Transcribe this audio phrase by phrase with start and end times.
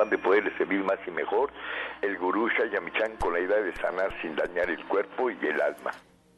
[0.00, 1.52] afán de poderles servir más y mejor,
[2.02, 5.90] el gurú Shayamichan con la idea de sanar sin dañar el cuerpo y el alma.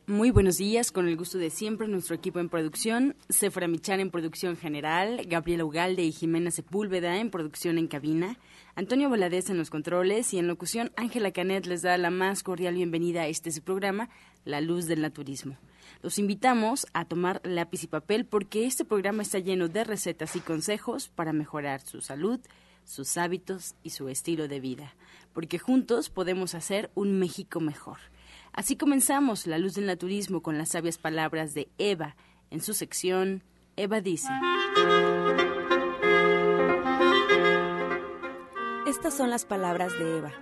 [0.09, 4.11] Muy buenos días, con el gusto de siempre, nuestro equipo en producción, Sefra Michan en
[4.11, 8.37] producción general, Gabriela Ugalde y Jimena Sepúlveda en producción en cabina,
[8.75, 12.75] Antonio Valadez en los controles y en locución, Ángela Canet les da la más cordial
[12.75, 14.09] bienvenida a este su programa,
[14.45, 15.57] La Luz del Naturismo.
[16.03, 20.41] Los invitamos a tomar lápiz y papel porque este programa está lleno de recetas y
[20.41, 22.41] consejos para mejorar su salud,
[22.85, 24.95] sus hábitos y su estilo de vida,
[25.33, 27.99] porque juntos podemos hacer un México mejor.
[28.53, 32.17] Así comenzamos La Luz del Naturismo con las sabias palabras de Eva
[32.51, 33.43] en su sección
[33.77, 34.29] Eva dice.
[38.87, 40.33] Estas son las palabras de Eva.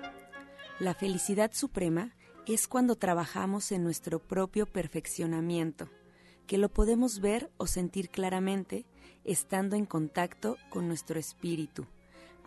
[0.80, 5.88] La felicidad suprema es cuando trabajamos en nuestro propio perfeccionamiento,
[6.48, 8.84] que lo podemos ver o sentir claramente
[9.22, 11.86] estando en contacto con nuestro espíritu,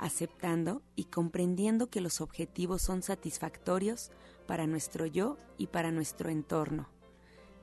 [0.03, 4.11] aceptando y comprendiendo que los objetivos son satisfactorios
[4.45, 6.89] para nuestro yo y para nuestro entorno.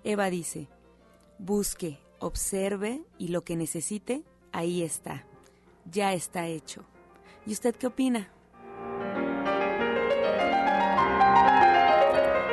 [0.05, 0.69] Eva dice,
[1.39, 5.27] busque, observe y lo que necesite, ahí está,
[5.85, 6.87] ya está hecho.
[7.45, 8.33] ¿Y usted qué opina?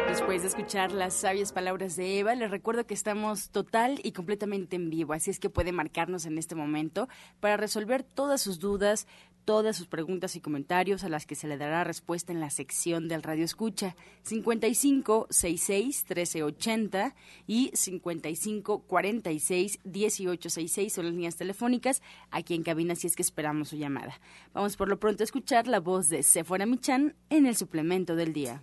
[0.09, 4.75] Después de escuchar las sabias palabras de Eva, les recuerdo que estamos total y completamente
[4.75, 7.07] en vivo, así es que puede marcarnos en este momento
[7.39, 9.07] para resolver todas sus dudas,
[9.47, 13.07] todas sus preguntas y comentarios a las que se le dará respuesta en la sección
[13.07, 17.15] del Radio Escucha 55 66 1380
[17.47, 23.69] y 55 46 1866 son las líneas telefónicas aquí en cabina si es que esperamos
[23.69, 24.19] su llamada.
[24.53, 28.33] Vamos por lo pronto a escuchar la voz de Sephora Michan en el suplemento del
[28.33, 28.61] día.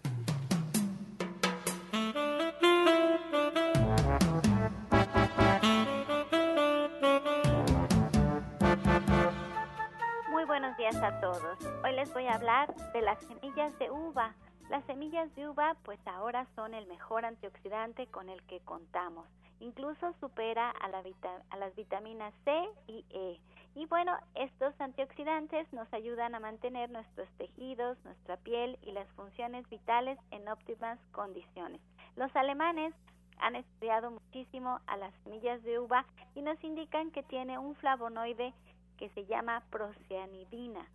[11.25, 14.35] Hoy les voy a hablar de las semillas de uva.
[14.69, 19.27] Las semillas de uva pues ahora son el mejor antioxidante con el que contamos.
[19.59, 21.03] Incluso supera a, la
[21.49, 23.41] a las vitaminas C y E.
[23.75, 29.67] Y bueno, estos antioxidantes nos ayudan a mantener nuestros tejidos, nuestra piel y las funciones
[29.71, 31.81] vitales en óptimas condiciones.
[32.17, 32.93] Los alemanes
[33.39, 36.05] han estudiado muchísimo a las semillas de uva
[36.35, 38.53] y nos indican que tiene un flavonoide
[38.99, 40.87] que se llama procianidina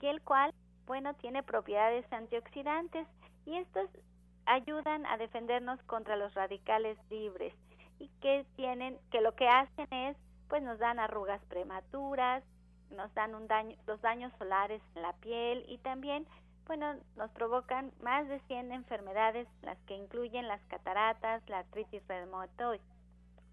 [0.00, 0.52] y el cual,
[0.86, 3.06] bueno, tiene propiedades antioxidantes
[3.44, 3.88] y estos
[4.46, 7.54] ayudan a defendernos contra los radicales libres
[7.98, 10.16] y que tienen que lo que hacen es
[10.48, 12.42] pues nos dan arrugas prematuras,
[12.90, 16.26] nos dan un daño, los daños solares en la piel y también
[16.68, 22.02] bueno, nos provocan más de 100 enfermedades, las que incluyen las cataratas, la artritis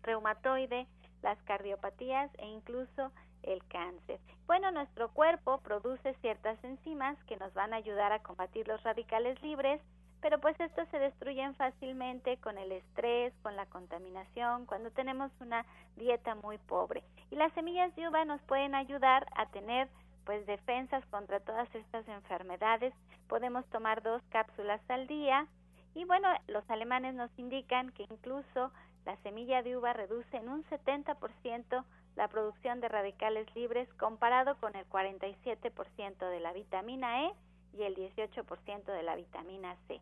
[0.04, 0.86] reumatoide,
[1.24, 3.12] las cardiopatías e incluso
[3.46, 4.20] el cáncer.
[4.48, 9.42] Bueno, nuestro cuerpo produce ciertas enzimas que nos van a ayudar a combatir los radicales
[9.42, 9.82] libres,
[10.22, 15.66] pero pues estos se destruyen fácilmente con el estrés, con la contaminación, cuando tenemos una
[15.96, 17.04] dieta muy pobre.
[17.32, 19.88] Y las semillas de uva nos pueden ayudar a tener
[20.26, 22.94] pues defensas contra todas estas enfermedades.
[23.28, 25.48] Podemos tomar dos cápsulas al día
[25.94, 28.72] y bueno, los alemanes nos indican que incluso
[29.06, 31.86] la semilla de uva reduce en un 70%
[32.16, 37.34] la producción de radicales libres comparado con el 47% de la vitamina E
[37.74, 40.00] y el 18% de la vitamina C.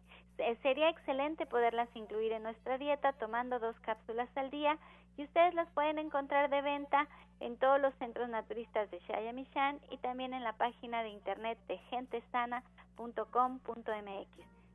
[0.62, 4.78] Sería excelente poderlas incluir en nuestra dieta tomando dos cápsulas al día
[5.18, 7.08] y ustedes las pueden encontrar de venta
[7.40, 11.78] en todos los centros naturistas de Shayamishan y también en la página de internet de
[11.90, 14.28] gentesana.com.mx.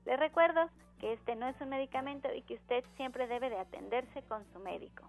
[0.05, 0.69] Les recuerdo
[1.01, 4.61] que este no es un medicamento y que usted siempre debe de atenderse con su
[4.61, 5.09] médico.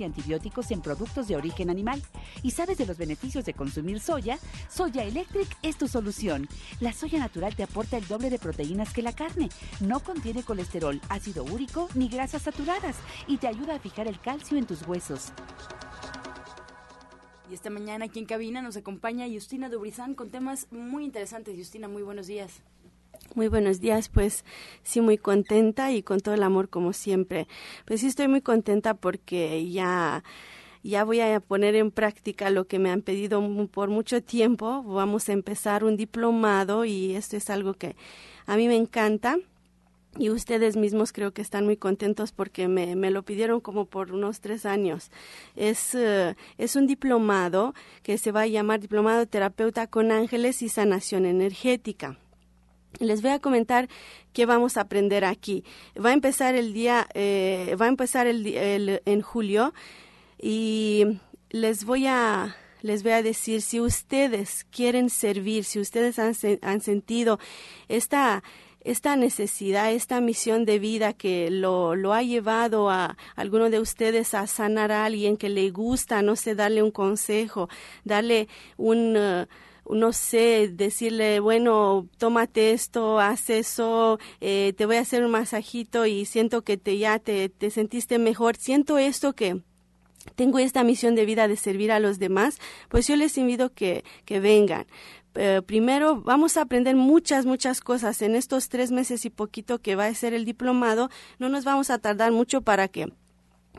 [0.00, 2.02] y antibióticos en productos de origen animal.
[2.42, 4.38] ¿Y sabes de los beneficios de consumir soya?
[4.68, 6.48] Soya Electric es tu solución.
[6.80, 9.50] La soya natural te aporta el doble de proteínas que la carne.
[9.80, 12.96] No contiene colesterol, ácido úrico ni grasas saturadas
[13.26, 15.32] y te ayuda a fijar el calcio en tus huesos.
[17.50, 21.56] Y esta mañana aquí en cabina nos acompaña Justina Dubrizán con temas muy interesantes.
[21.56, 22.62] Justina, muy buenos días.
[23.34, 24.44] Muy buenos días, pues
[24.82, 27.48] sí, muy contenta y con todo el amor como siempre.
[27.84, 30.22] Pues sí, estoy muy contenta porque ya
[30.84, 34.82] ya voy a poner en práctica lo que me han pedido por mucho tiempo.
[34.82, 37.96] Vamos a empezar un diplomado y esto es algo que
[38.46, 39.38] a mí me encanta
[40.18, 44.12] y ustedes mismos creo que están muy contentos porque me, me lo pidieron como por
[44.12, 45.10] unos tres años.
[45.56, 50.68] Es, eh, es un diplomado que se va a llamar Diplomado Terapeuta con Ángeles y
[50.68, 52.18] Sanación Energética.
[53.00, 53.88] Les voy a comentar
[54.32, 55.64] qué vamos a aprender aquí.
[56.02, 59.74] Va a empezar el día, eh, va a empezar el, en julio
[60.40, 61.04] y
[61.50, 66.82] les voy a les voy a decir si ustedes quieren servir, si ustedes han, han
[66.82, 67.38] sentido
[67.88, 68.42] esta
[68.84, 74.34] esta necesidad, esta misión de vida que lo, lo ha llevado a alguno de ustedes
[74.34, 77.68] a sanar a alguien que le gusta, no sé, darle un consejo,
[78.04, 79.48] darle un...
[79.90, 86.06] no sé, decirle, bueno, tómate esto, haz eso, eh, te voy a hacer un masajito
[86.06, 89.62] y siento que te ya te, te sentiste mejor, siento esto que
[90.36, 92.58] tengo esta misión de vida de servir a los demás,
[92.88, 94.86] pues yo les invito que, que vengan.
[95.36, 99.96] Eh, primero vamos a aprender muchas, muchas cosas en estos tres meses y poquito que
[99.96, 101.10] va a ser el diplomado.
[101.38, 103.12] No nos vamos a tardar mucho para que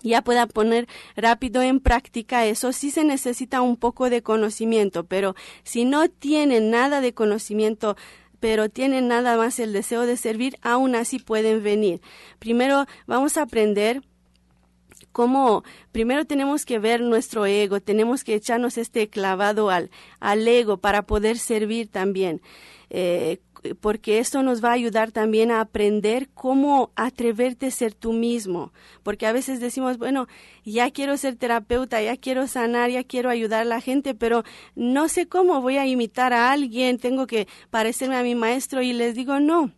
[0.03, 5.35] ya pueda poner rápido en práctica eso, sí se necesita un poco de conocimiento, pero
[5.63, 7.95] si no tienen nada de conocimiento,
[8.39, 12.01] pero tienen nada más el deseo de servir, aún así pueden venir.
[12.39, 14.01] Primero vamos a aprender
[15.11, 19.89] cómo primero tenemos que ver nuestro ego, tenemos que echarnos este clavado al,
[20.19, 22.41] al ego para poder servir también.
[22.89, 23.39] Eh,
[23.79, 28.71] porque esto nos va a ayudar también a aprender cómo atreverte a ser tú mismo,
[29.03, 30.27] porque a veces decimos, bueno,
[30.63, 34.43] ya quiero ser terapeuta, ya quiero sanar, ya quiero ayudar a la gente, pero
[34.75, 38.93] no sé cómo voy a imitar a alguien, tengo que parecerme a mi maestro y
[38.93, 39.71] les digo, no,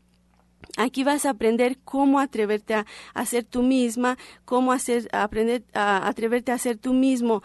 [0.75, 6.51] Aquí vas a aprender cómo atreverte a, hacer tú misma, cómo hacer, aprender a atreverte
[6.51, 7.41] a ser tú mismo.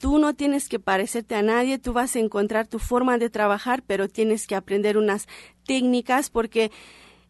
[0.00, 3.82] Tú no tienes que parecerte a nadie, tú vas a encontrar tu forma de trabajar,
[3.86, 5.28] pero tienes que aprender unas
[5.64, 6.70] técnicas porque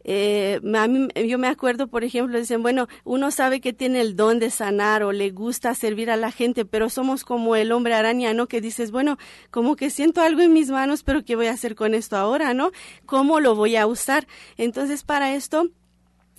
[0.04, 4.16] eh, a mí, yo me acuerdo, por ejemplo, dicen, bueno, uno sabe que tiene el
[4.16, 7.94] don de sanar o le gusta servir a la gente, pero somos como el hombre
[7.94, 8.48] araña, ¿no?
[8.48, 9.18] Que dices, bueno,
[9.50, 12.54] como que siento algo en mis manos, pero ¿qué voy a hacer con esto ahora,
[12.54, 12.72] no?
[13.06, 14.26] ¿Cómo lo voy a usar?
[14.56, 15.68] Entonces, para esto,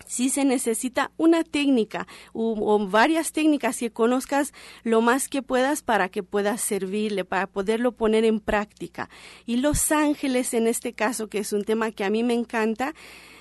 [0.05, 4.53] sí se necesita una técnica o, varias técnicas que conozcas
[4.83, 9.09] lo más que puedas para que puedas servirle, para poderlo poner en práctica.
[9.45, 12.93] Y los ángeles, en este caso, que es un tema que a mí me encanta,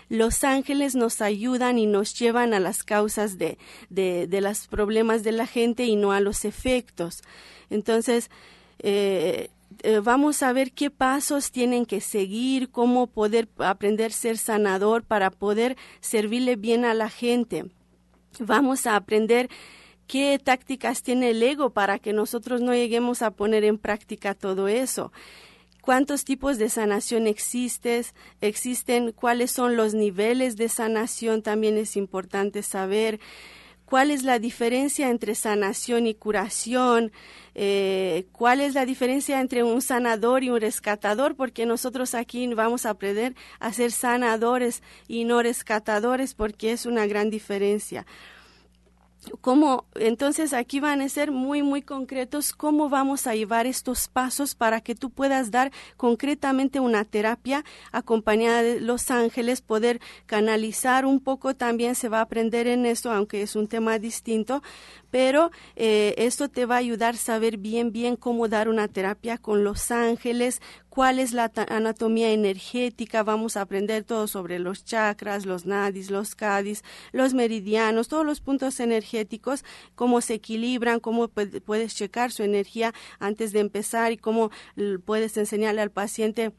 [0.08, 3.58] los ángeles nos ayudan y nos llevan a las causas de,
[3.88, 7.22] de, de los problemas de la gente y no a los efectos.
[7.70, 8.30] Entonces,
[8.80, 9.48] eh,
[9.82, 15.04] eh, vamos a ver qué pasos tienen que seguir, cómo poder aprender a ser sanador
[15.04, 17.66] para poder servirle bien a la gente.
[18.38, 19.48] Vamos a aprender
[20.06, 24.68] qué tácticas tiene el ego para que nosotros no lleguemos a poner en práctica todo
[24.68, 25.12] eso.
[25.82, 32.62] Cuántos tipos de sanación existes, existen, cuáles son los niveles de sanación, también es importante
[32.62, 33.18] saber
[33.92, 37.12] cuál es la diferencia entre sanación y curación,
[37.54, 42.86] eh, cuál es la diferencia entre un sanador y un rescatador, porque nosotros aquí vamos
[42.86, 48.06] a aprender a ser sanadores y no rescatadores, porque es una gran diferencia
[49.40, 54.54] cómo entonces aquí van a ser muy muy concretos cómo vamos a llevar estos pasos
[54.54, 61.20] para que tú puedas dar concretamente una terapia acompañada de los ángeles poder canalizar un
[61.20, 64.62] poco también se va a aprender en esto aunque es un tema distinto
[65.12, 69.36] pero eh, esto te va a ayudar a saber bien, bien cómo dar una terapia
[69.36, 75.46] con los ángeles, cuál es la anatomía energética, vamos a aprender todo sobre los chakras,
[75.46, 81.94] los nadis, los cadis, los meridianos, todos los puntos energéticos, cómo se equilibran, cómo puedes
[81.94, 84.50] checar su energía antes de empezar y cómo
[85.06, 86.52] puedes enseñarle al paciente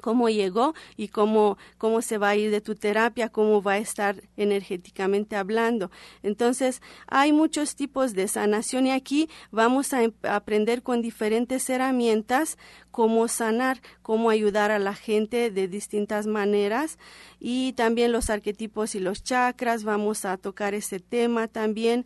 [0.00, 3.78] cómo llegó y cómo, cómo se va a ir de tu terapia, cómo va a
[3.78, 5.90] estar energéticamente hablando.
[6.22, 12.58] Entonces, hay muchos tipos de sanación y aquí vamos a em, aprender con diferentes herramientas
[12.90, 16.98] cómo sanar, cómo ayudar a la gente de distintas maneras
[17.40, 22.04] y también los arquetipos y los chakras, vamos a tocar ese tema también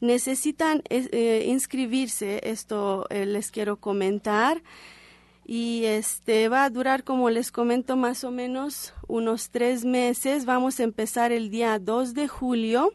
[0.00, 4.60] necesitan eh, inscribirse, esto eh, les quiero comentar
[5.54, 10.46] y este va a durar como les comento más o menos unos tres meses.
[10.46, 12.94] Vamos a empezar el día 2 de julio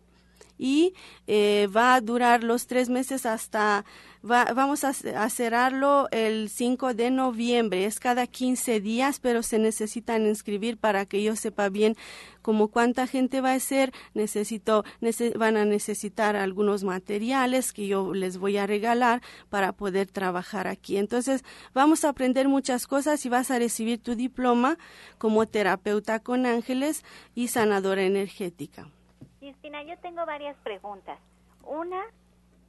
[0.58, 0.96] y
[1.28, 3.86] eh, va a durar los tres meses hasta,
[4.22, 7.86] vamos a, a, cerrarlo el 5 de noviembre.
[7.86, 11.96] Es cada 15 días, pero se necesitan inscribir para que yo sepa bien
[12.42, 13.92] como cuánta gente va a ser.
[14.14, 14.84] Necesito,
[15.36, 20.98] van a necesitar algunos materiales que yo les voy a regalar para poder trabajar aquí.
[20.98, 21.44] Entonces,
[21.74, 24.78] vamos a aprender muchas cosas y vas a recibir tu diploma
[25.18, 27.04] como terapeuta con ángeles
[27.36, 28.88] y sanadora energética.
[29.40, 31.20] Cristina, yo tengo varias preguntas.
[31.64, 32.02] Una,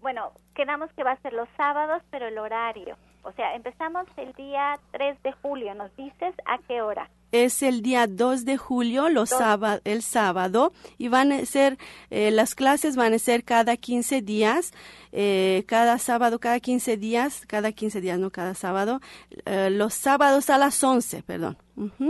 [0.09, 2.97] bueno, quedamos que va a ser los sábados, pero el horario.
[3.25, 7.11] O sea, empezamos el día 3 de julio, ¿nos dices a qué hora?
[7.31, 11.77] Es el día 2 de julio, los sábado, el sábado, y van a ser,
[12.09, 14.73] eh, las clases van a ser cada 15 días,
[15.13, 19.01] eh, cada sábado, cada 15 días, cada 15 días, no cada sábado,
[19.45, 21.59] eh, los sábados a las 11, perdón.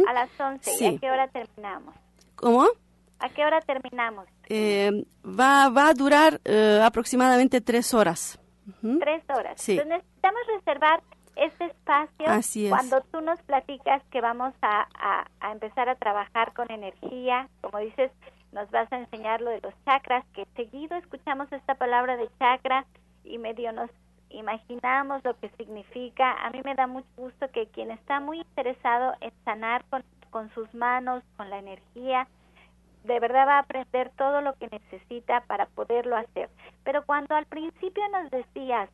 [0.06, 1.96] A las 11, ¿y a qué hora terminamos?
[2.36, 2.68] ¿Cómo?
[3.20, 4.26] ¿A qué hora terminamos?
[4.48, 8.38] Eh, va, va a durar eh, aproximadamente tres horas.
[8.80, 9.68] Tres horas.
[9.68, 11.02] Entonces necesitamos reservar
[11.36, 14.88] este espacio Así cuando tú nos platicas que vamos a,
[15.40, 18.10] a, empezar a trabajar con energía, como dices,
[18.52, 22.86] nos vas a enseñar lo de los chakras, que seguido escuchamos esta palabra de chakra
[23.24, 23.90] y medio nos
[24.30, 26.32] imaginamos lo que significa.
[26.32, 30.52] A mí me da mucho gusto que quien está muy interesado en sanar con, con
[30.54, 32.26] sus manos, con la energía,
[33.08, 36.50] de verdad va a aprender todo lo que necesita para poderlo hacer.
[36.84, 38.90] Pero cuando al principio nos decías,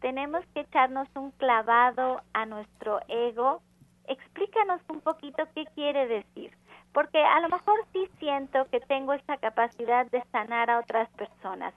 [0.00, 3.60] tenemos que echarnos un clavado a nuestro ego,
[4.06, 6.56] explícanos un poquito qué quiere decir.
[6.92, 11.74] Porque a lo mejor sí siento que tengo esa capacidad de sanar a otras personas,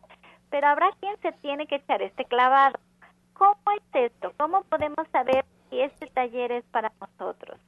[0.50, 2.80] pero habrá quien se tiene que echar este clavado.
[3.34, 4.32] ¿Cómo es esto?
[4.38, 7.60] ¿Cómo podemos saber si este taller es para nosotros?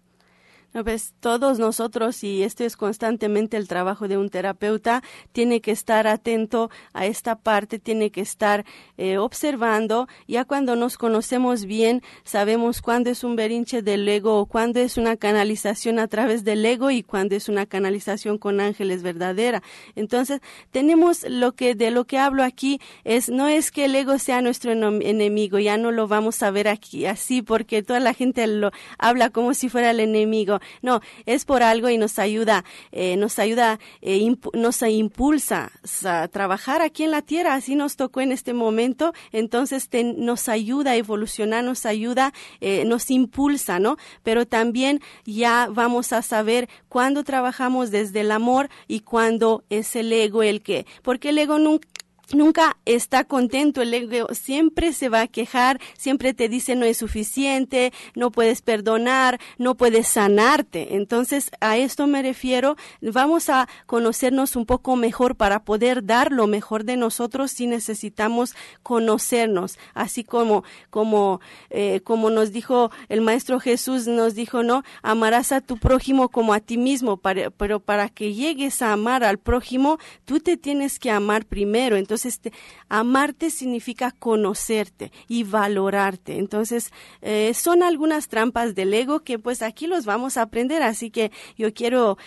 [0.72, 6.08] Pues todos nosotros, y esto es constantemente el trabajo de un terapeuta, tiene que estar
[6.08, 8.66] atento a esta parte, tiene que estar
[8.98, 10.08] eh, observando.
[10.28, 14.98] Ya cuando nos conocemos bien, sabemos cuándo es un berinche del ego o cuándo es
[14.98, 19.62] una canalización a través del ego y cuándo es una canalización con ángeles verdadera.
[19.96, 20.40] Entonces,
[20.72, 24.42] tenemos lo que de lo que hablo aquí es no es que el ego sea
[24.42, 28.72] nuestro enemigo, ya no lo vamos a ver aquí así porque toda la gente lo
[28.98, 33.40] habla como si fuera el enemigo no, es por algo y nos ayuda, eh, nos
[33.40, 35.72] ayuda, eh, nos impulsa
[36.06, 40.92] a trabajar aquí en la tierra, así nos tocó en este momento, entonces nos ayuda
[40.92, 43.98] a evolucionar, nos ayuda, eh, nos impulsa, ¿no?
[44.24, 50.12] Pero también ya vamos a saber cuándo trabajamos desde el amor y cuándo es el
[50.12, 51.88] ego el que, porque el ego nunca
[52.34, 56.98] nunca está contento, el ego siempre se va a quejar, siempre te dice no es
[56.98, 60.96] suficiente, no puedes perdonar, no puedes sanarte.
[60.96, 66.48] Entonces, a esto me refiero, vamos a conocernos un poco mejor para poder dar lo
[66.48, 73.60] mejor de nosotros si necesitamos conocernos, así como, como, eh, como nos dijo el Maestro
[73.60, 77.22] Jesús, nos dijo, no, amarás a tu prójimo como a ti mismo,
[77.58, 81.96] pero para que llegues a amar al prójimo, tú te tienes que amar primero.
[81.96, 82.54] Entonces, este,
[82.90, 86.38] amarte significa conocerte y valorarte.
[86.38, 90.84] Entonces, eh, son algunas trampas del ego que pues aquí los vamos a aprender.
[90.84, 92.18] Así que yo quiero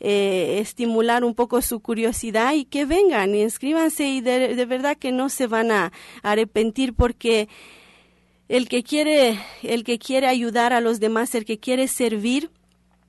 [0.00, 4.96] eh, estimular un poco su curiosidad y que vengan y inscríbanse y de, de verdad
[4.96, 5.92] que no se van a
[6.22, 7.48] arrepentir porque
[8.48, 12.50] el que quiere, el que quiere ayudar a los demás, el que quiere servir,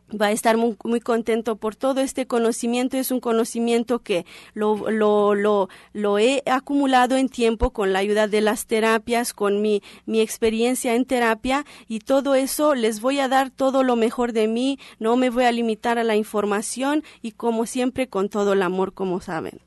[0.10, 2.98] va a estar muy, muy, contento por todo este conocimiento.
[2.98, 8.42] Es un conocimiento que lo, lo, lo, he acumulado en tiempo con la ayuda de
[8.42, 13.50] las terapias, con mi, mi experiencia en terapia y todo eso les voy a dar
[13.50, 14.80] todo lo mejor de mí.
[15.00, 18.94] No me voy a limitar a la información y como siempre con todo el amor,
[18.94, 19.60] como saben.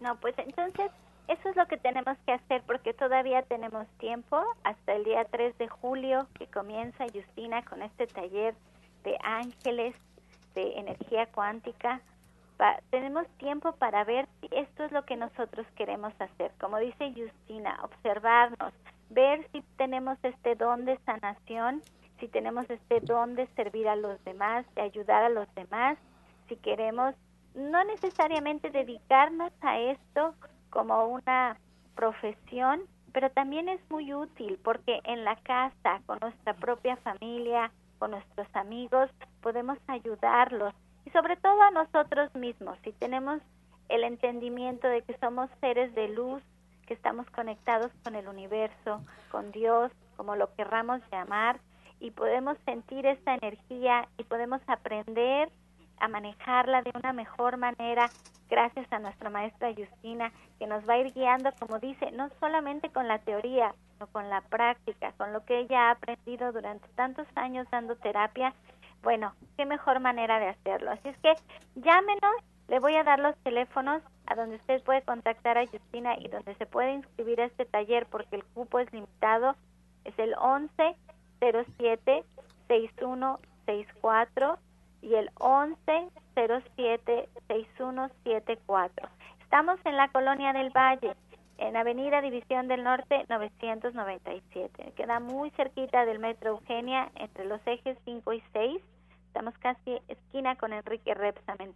[0.00, 0.90] No, pues entonces
[1.28, 5.58] eso es lo que tenemos que hacer porque todavía tenemos tiempo hasta el día 3
[5.58, 8.54] de julio que comienza Justina con este taller
[9.08, 9.94] de ángeles,
[10.54, 12.02] de energía cuántica.
[12.90, 16.50] tenemos tiempo para ver si esto es lo que nosotros queremos hacer.
[16.60, 18.74] Como dice Justina, observarnos,
[19.08, 21.82] ver si tenemos este don de sanación,
[22.20, 25.96] si tenemos este don de servir a los demás, de ayudar a los demás,
[26.48, 27.14] si queremos
[27.54, 30.34] no necesariamente dedicarnos a esto
[30.68, 31.56] como una
[31.94, 38.12] profesión, pero también es muy útil porque en la casa, con nuestra propia familia, con
[38.12, 40.74] nuestros amigos, podemos ayudarlos
[41.04, 43.40] y sobre todo a nosotros mismos, si tenemos
[43.88, 46.42] el entendimiento de que somos seres de luz,
[46.86, 51.60] que estamos conectados con el universo, con Dios, como lo querramos llamar,
[52.00, 55.50] y podemos sentir esta energía y podemos aprender
[55.98, 58.08] a manejarla de una mejor manera
[58.48, 62.90] gracias a nuestra maestra Justina, que nos va a ir guiando, como dice, no solamente
[62.90, 63.74] con la teoría,
[64.06, 68.54] con la práctica, con lo que ella ha aprendido durante tantos años dando terapia.
[69.02, 70.90] Bueno, qué mejor manera de hacerlo.
[70.92, 71.34] Así es que
[71.76, 72.34] llámenos,
[72.68, 76.54] le voy a dar los teléfonos a donde usted puede contactar a Justina y donde
[76.54, 79.56] se puede inscribir a este taller porque el cupo es limitado.
[80.04, 80.96] Es el 11
[81.40, 82.24] 07
[82.68, 84.58] 6164
[85.02, 89.08] y el 11 07 6174.
[89.40, 91.16] Estamos en la Colonia del Valle,
[91.58, 94.94] en Avenida División del Norte 997.
[94.96, 98.80] Queda muy cerquita del Metro Eugenia, entre los ejes 5 y 6.
[99.26, 101.74] Estamos casi esquina con Enrique Repsamen.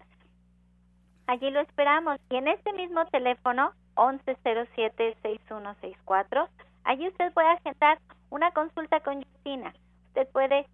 [1.26, 2.18] Allí lo esperamos.
[2.30, 6.48] Y en este mismo teléfono, 1107-6164,
[6.84, 7.98] allí usted puede agendar
[8.30, 9.74] una consulta con Justina.
[10.08, 10.66] Usted puede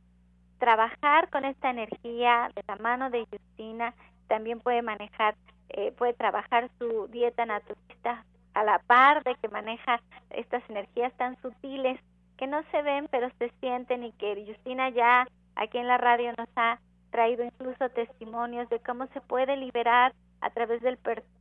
[0.59, 3.95] trabajar con esta energía de la mano de Justina,
[4.27, 5.35] también puede manejar,
[5.71, 8.25] eh, puede trabajar su dieta naturista
[8.59, 10.01] a la par de que maneja
[10.31, 12.01] estas energías tan sutiles
[12.37, 16.33] que no se ven pero se sienten y que Justina ya aquí en la radio
[16.37, 20.99] nos ha traído incluso testimonios de cómo se puede liberar a través del,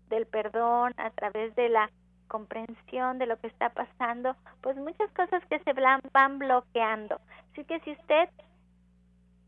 [0.10, 1.90] del perdón, a través de la
[2.28, 7.20] comprensión de lo que está pasando, pues muchas cosas que se van bloqueando.
[7.52, 8.30] Así que si usted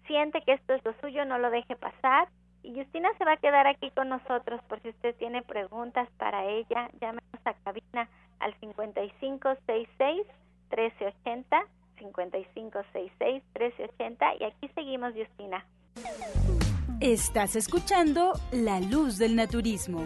[0.08, 2.30] siente que esto es lo suyo, no lo deje pasar.
[2.64, 6.46] Y Justina se va a quedar aquí con nosotros por si usted tiene preguntas para
[6.46, 6.90] ella.
[7.00, 10.28] Llámenos a cabina al 5566
[10.70, 11.62] 1380
[12.00, 15.66] 5566 1380 y aquí seguimos Justina.
[17.02, 20.04] Estás escuchando La Luz del Naturismo.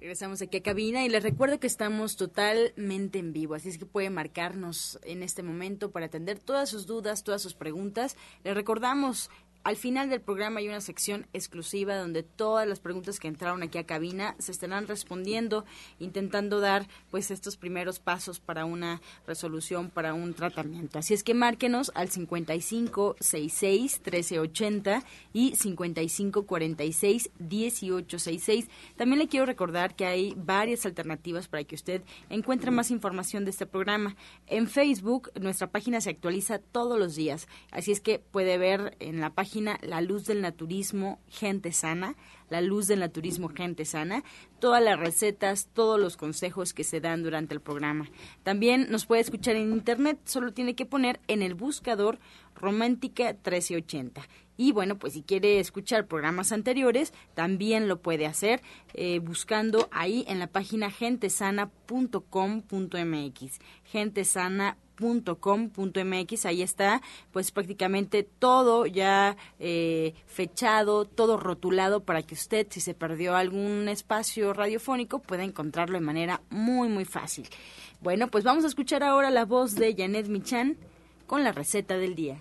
[0.00, 3.86] Regresamos aquí a cabina y les recuerdo que estamos totalmente en vivo, así es que
[3.86, 8.16] puede marcarnos en este momento para atender todas sus dudas, todas sus preguntas.
[8.44, 9.30] Les recordamos
[9.64, 13.78] al final del programa hay una sección exclusiva donde todas las preguntas que entraron aquí
[13.78, 15.64] a cabina se estarán respondiendo,
[15.98, 20.98] intentando dar pues estos primeros pasos para una resolución, para un tratamiento.
[20.98, 25.02] Así es que márquenos al 5566 1380
[25.32, 28.68] y 5546 1866.
[28.96, 33.50] También le quiero recordar que hay varias alternativas para que usted encuentre más información de
[33.50, 34.14] este programa.
[34.46, 39.20] En Facebook nuestra página se actualiza todos los días, así es que puede ver en
[39.20, 42.16] la página la Luz del Naturismo Gente Sana,
[42.50, 44.24] La Luz del Naturismo Gente Sana,
[44.58, 48.08] todas las recetas, todos los consejos que se dan durante el programa.
[48.42, 52.18] También nos puede escuchar en internet, solo tiene que poner en el buscador
[52.54, 54.22] Romántica 1380.
[54.56, 58.62] Y bueno, pues si quiere escuchar programas anteriores, también lo puede hacer
[58.94, 63.60] eh, buscando ahí en la página gentesana.com.mx.
[63.84, 67.02] Gentesana .com.mx ahí está
[67.32, 73.88] pues prácticamente todo ya eh, fechado todo rotulado para que usted si se perdió algún
[73.88, 77.48] espacio radiofónico pueda encontrarlo de manera muy muy fácil
[78.00, 80.76] bueno pues vamos a escuchar ahora la voz de Janet Michan
[81.26, 82.38] con la receta del día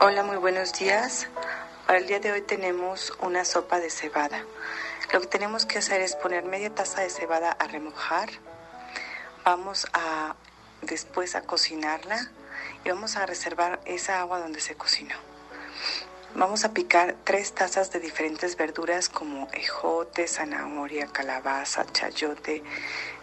[0.00, 1.28] Hola, muy buenos días.
[1.84, 4.44] Para el día de hoy tenemos una sopa de cebada.
[5.12, 8.28] Lo que tenemos que hacer es poner media taza de cebada a remojar.
[9.42, 10.36] Vamos a
[10.82, 12.30] después a cocinarla
[12.84, 15.14] y vamos a reservar esa agua donde se cocinó.
[16.34, 22.62] Vamos a picar tres tazas de diferentes verduras como ejote, zanahoria, calabaza, chayote,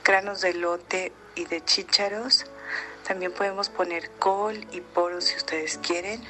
[0.04, 2.48] granos de lote y de chícharos.
[3.08, 6.26] También podemos poner col y poros si ustedes quieren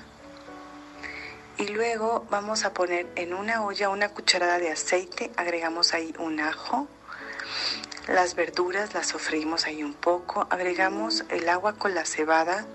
[1.57, 6.39] y luego vamos a poner en una olla una cucharada de aceite, agregamos ahí un
[6.39, 6.87] ajo,
[8.07, 12.65] las verduras las sofreímos ahí un poco, agregamos el agua con la cebada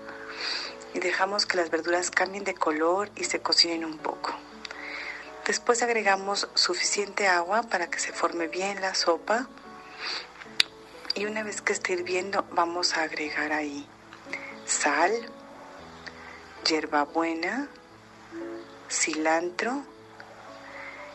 [0.93, 4.33] y dejamos que las verduras cambien de color y se cocinen un poco.
[5.45, 9.47] Después agregamos suficiente agua para que se forme bien la sopa
[11.15, 13.87] y una vez que esté hirviendo vamos a agregar ahí
[14.65, 15.11] sal,
[16.67, 17.69] hierbabuena,
[18.91, 19.83] cilantro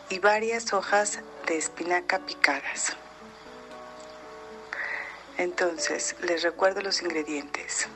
[0.09, 2.97] y varias hojas de espinaca picadas.
[5.37, 7.89] Entonces, les recuerdo los ingredientes.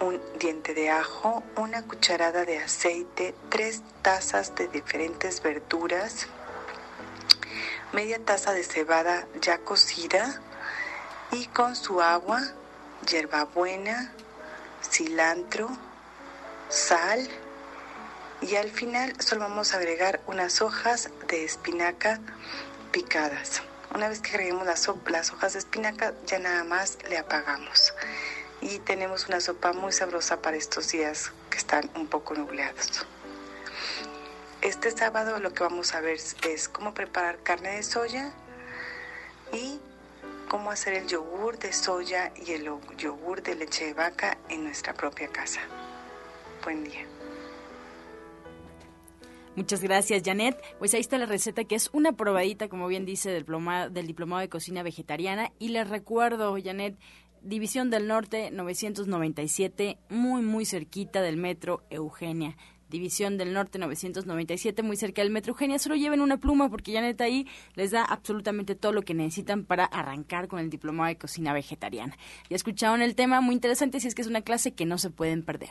[0.00, 6.26] Un diente de ajo, una cucharada de aceite, tres tazas de diferentes verduras,
[7.92, 10.42] media taza de cebada ya cocida
[11.32, 12.42] y con su agua,
[13.08, 14.12] hierbabuena,
[14.82, 15.70] cilantro,
[16.68, 17.26] sal,
[18.42, 22.20] y al final solo vamos a agregar unas hojas de espinaca
[22.92, 23.62] picadas.
[23.94, 27.94] Una vez que agreguemos las, hojas de espinaca, ya nada más le apagamos.
[28.60, 33.06] Y tenemos una sopa muy sabrosa para estos días que están un poco nublados.
[34.60, 38.32] Este sábado lo que vamos a ver es cómo preparar carne de soya
[39.52, 39.80] y
[40.48, 44.94] cómo hacer el yogur de soya y el yogur de leche de vaca en nuestra
[44.94, 45.60] propia casa.
[46.64, 47.15] Buen día.
[49.56, 50.62] Muchas gracias, Janet.
[50.78, 54.48] Pues ahí está la receta, que es una probadita, como bien dice, del, diplomado de
[54.50, 55.50] cocina vegetariana.
[55.58, 56.98] Y les recuerdo, Janet,
[57.40, 62.54] División del Norte 997, muy, muy cerquita del metro Eugenia.
[62.90, 65.78] División del Norte 997, muy cerca del Metro Eugenia.
[65.78, 69.86] Solo lleven una pluma porque Janet ahí les da absolutamente todo lo que necesitan para
[69.86, 72.16] arrancar con el diplomado de cocina vegetariana.
[72.48, 75.10] Ya escucharon el tema, muy interesante, si es que es una clase que no se
[75.10, 75.70] pueden perder.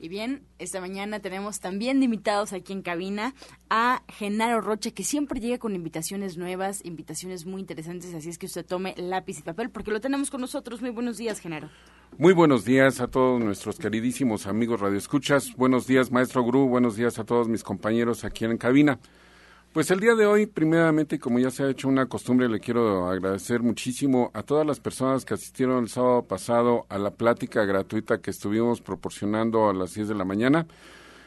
[0.00, 3.34] Y bien, esta mañana tenemos también de invitados aquí en cabina
[3.68, 8.46] a Genaro Rocha, que siempre llega con invitaciones nuevas, invitaciones muy interesantes, así es que
[8.46, 10.80] usted tome lápiz y papel, porque lo tenemos con nosotros.
[10.80, 11.68] Muy buenos días, Genaro.
[12.16, 15.54] Muy buenos días a todos nuestros queridísimos amigos radioescuchas.
[15.56, 16.68] Buenos días, maestro Gru.
[16.68, 19.00] Buenos días a todos mis compañeros aquí en cabina.
[19.72, 23.06] Pues el día de hoy, primeramente, como ya se ha hecho una costumbre, le quiero
[23.06, 28.20] agradecer muchísimo a todas las personas que asistieron el sábado pasado a la plática gratuita
[28.20, 30.66] que estuvimos proporcionando a las 10 de la mañana.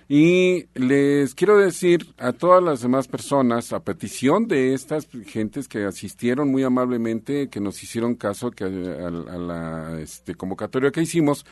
[0.09, 5.85] Y les quiero decir a todas las demás personas, a petición de estas gentes que
[5.85, 11.45] asistieron muy amablemente, que nos hicieron caso que a, la este, convocatoria que hicimos,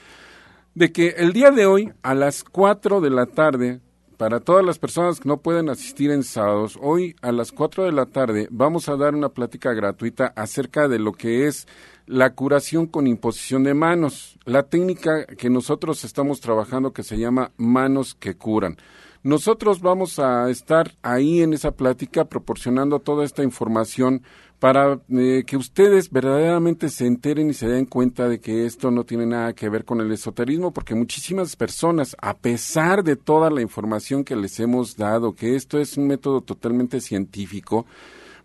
[0.74, 3.80] de que el día de hoy, a las 4 de la tarde,
[4.20, 7.94] para todas las personas que no pueden asistir en sábados, hoy a las 4 de
[7.94, 11.70] la tarde vamos a dar una plática gratuita acerca de lo que es
[12.06, 17.52] la curación con imposición de manos, la técnica que nosotros estamos trabajando que se llama
[17.56, 18.76] manos que curan.
[19.22, 24.24] Nosotros vamos a estar ahí en esa plática proporcionando toda esta información
[24.60, 29.06] para eh, que ustedes verdaderamente se enteren y se den cuenta de que esto no
[29.06, 33.62] tiene nada que ver con el esoterismo, porque muchísimas personas, a pesar de toda la
[33.62, 37.86] información que les hemos dado, que esto es un método totalmente científico,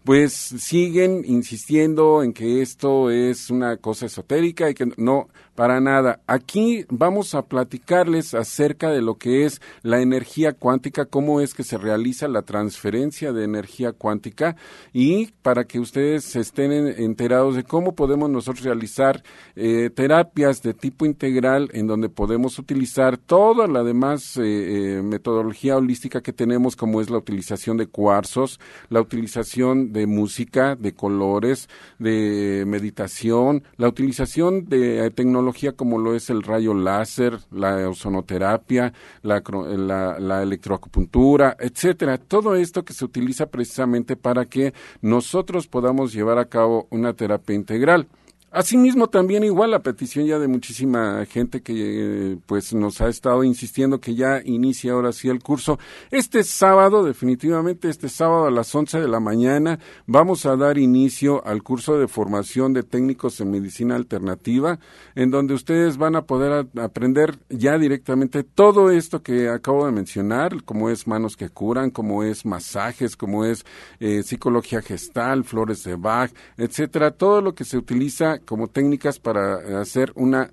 [0.04, 6.20] pues siguen insistiendo en que esto es una cosa esotérica y que no, para nada.
[6.26, 11.62] Aquí vamos a platicarles acerca de lo que es la energía cuántica, cómo es que
[11.62, 14.56] se realiza la transferencia de energía cuántica
[14.92, 19.22] y para que ustedes estén enterados de cómo podemos nosotros realizar
[19.54, 25.76] eh, terapias de tipo integral en donde podemos utilizar toda la demás eh, eh, metodología
[25.76, 31.68] holística que tenemos, como es la utilización de cuarzos, la utilización de música, de colores,
[31.98, 35.43] de meditación, la utilización de tecnología
[35.76, 39.42] como lo es el rayo láser, la ozonoterapia, la,
[39.76, 42.18] la, la electroacupuntura, etcétera.
[42.18, 47.54] Todo esto que se utiliza precisamente para que nosotros podamos llevar a cabo una terapia
[47.54, 48.06] integral.
[48.54, 53.42] Asimismo, también igual la petición ya de muchísima gente que eh, pues nos ha estado
[53.42, 55.80] insistiendo que ya inicia ahora sí el curso.
[56.12, 61.44] Este sábado, definitivamente este sábado a las 11 de la mañana, vamos a dar inicio
[61.44, 64.78] al curso de formación de técnicos en medicina alternativa,
[65.16, 70.62] en donde ustedes van a poder aprender ya directamente todo esto que acabo de mencionar,
[70.62, 73.66] como es manos que curan, como es masajes, como es
[73.98, 79.80] eh, psicología gestal, flores de Bach, etcétera, todo lo que se utiliza como técnicas para
[79.80, 80.52] hacer una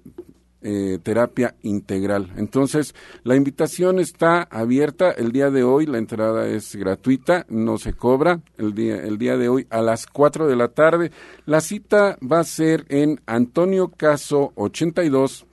[0.63, 2.31] eh, terapia integral.
[2.37, 7.93] Entonces, la invitación está abierta el día de hoy, la entrada es gratuita, no se
[7.93, 11.11] cobra el día, el día de hoy a las 4 de la tarde.
[11.47, 15.47] La cita va a ser en Antonio Caso 82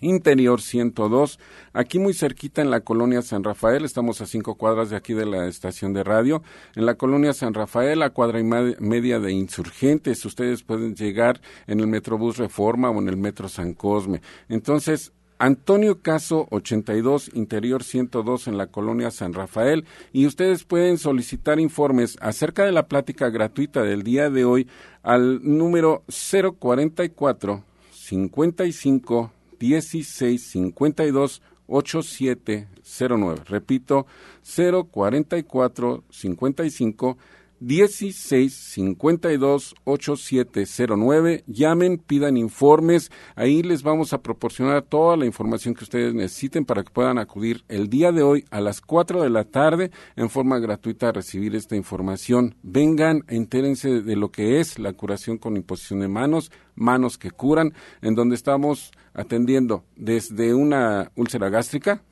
[0.00, 1.38] Interior 102,
[1.72, 5.26] aquí muy cerquita en la colonia San Rafael, estamos a cinco cuadras de aquí de
[5.26, 6.42] la estación de radio,
[6.74, 11.80] en la colonia San Rafael, a cuadra y media de insurgentes, ustedes pueden llegar en
[11.80, 14.22] el Metrobús Reforma o en el Metro San Cosme.
[14.48, 21.58] Entonces, Antonio Caso 82, Interior 102 en la colonia San Rafael y ustedes pueden solicitar
[21.58, 24.68] informes acerca de la plática gratuita del día de hoy
[25.02, 33.44] al número 044 55 1652 8709.
[33.46, 34.06] Repito,
[34.42, 37.16] 044 55
[37.60, 41.44] 16 52 8709.
[41.46, 43.10] Llamen, pidan informes.
[43.36, 47.64] Ahí les vamos a proporcionar toda la información que ustedes necesiten para que puedan acudir
[47.68, 51.54] el día de hoy a las 4 de la tarde en forma gratuita a recibir
[51.54, 52.56] esta información.
[52.62, 57.74] Vengan, entérense de lo que es la curación con imposición de manos, manos que curan,
[58.00, 62.02] en donde estamos atendiendo desde una úlcera gástrica,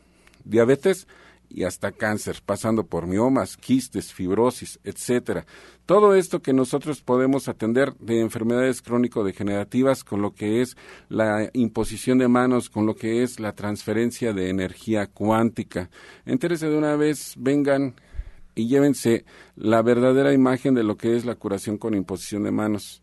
[0.44, 1.06] diabetes,
[1.50, 5.46] y hasta cáncer, pasando por miomas, quistes, fibrosis, etcétera.
[5.86, 10.76] Todo esto que nosotros podemos atender de enfermedades crónico-degenerativas con lo que es
[11.08, 15.90] la imposición de manos, con lo que es la transferencia de energía cuántica.
[16.26, 17.94] Entérese de una vez, vengan
[18.54, 19.24] y llévense
[19.56, 23.02] la verdadera imagen de lo que es la curación con imposición de manos.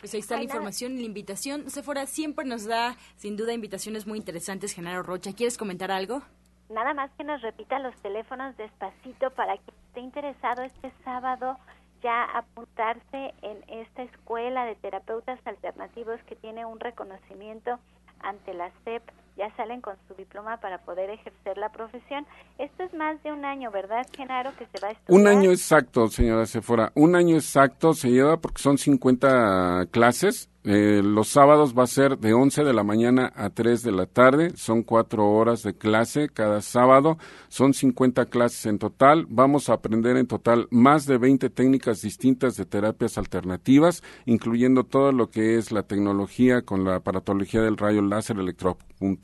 [0.00, 1.70] Pues ahí está la información y la invitación.
[1.70, 4.72] Sephora siempre nos da, sin duda, invitaciones muy interesantes.
[4.72, 6.22] Genaro Rocha, ¿quieres comentar algo?
[6.70, 11.58] Nada más que nos repita los teléfonos despacito para que esté interesado este sábado
[12.00, 17.78] ya apuntarse en esta escuela de terapeutas alternativos que tiene un reconocimiento
[18.20, 19.02] ante la SEP,
[19.36, 22.26] ya salen con su diploma para poder ejercer la profesión.
[22.58, 25.20] Esto es más de un año, ¿verdad, Genaro, que se va a estudiar?
[25.20, 26.92] Un año exacto, señora Sephora.
[26.94, 32.18] Un año exacto se lleva porque son 50 clases eh, los sábados va a ser
[32.18, 34.52] de 11 de la mañana a 3 de la tarde.
[34.56, 37.16] Son cuatro horas de clase cada sábado.
[37.48, 39.26] Son 50 clases en total.
[39.30, 45.12] Vamos a aprender en total más de 20 técnicas distintas de terapias alternativas, incluyendo todo
[45.12, 48.36] lo que es la tecnología con la aparatología del rayo láser,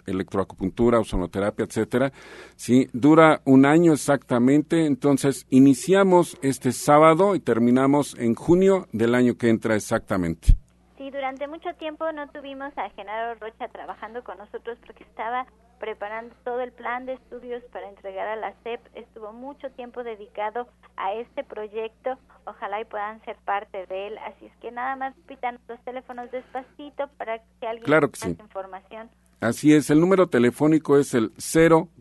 [0.06, 2.12] electroacupuntura, ozonoterapia, etcétera.
[2.56, 4.86] Sí, dura un año exactamente.
[4.86, 10.56] Entonces, iniciamos este sábado y terminamos en junio del año que entra exactamente.
[11.06, 15.46] Sí, durante mucho tiempo no tuvimos a Genaro Rocha trabajando con nosotros porque estaba
[15.78, 18.80] preparando todo el plan de estudios para entregar a la SEP.
[18.94, 20.66] Estuvo mucho tiempo dedicado
[20.96, 22.18] a este proyecto.
[22.44, 24.18] Ojalá y puedan ser parte de él.
[24.18, 28.36] Así es que nada más pitan los teléfonos despacito para que alguien claro que sí.
[28.40, 29.08] información.
[29.40, 31.30] Así es, el número telefónico es el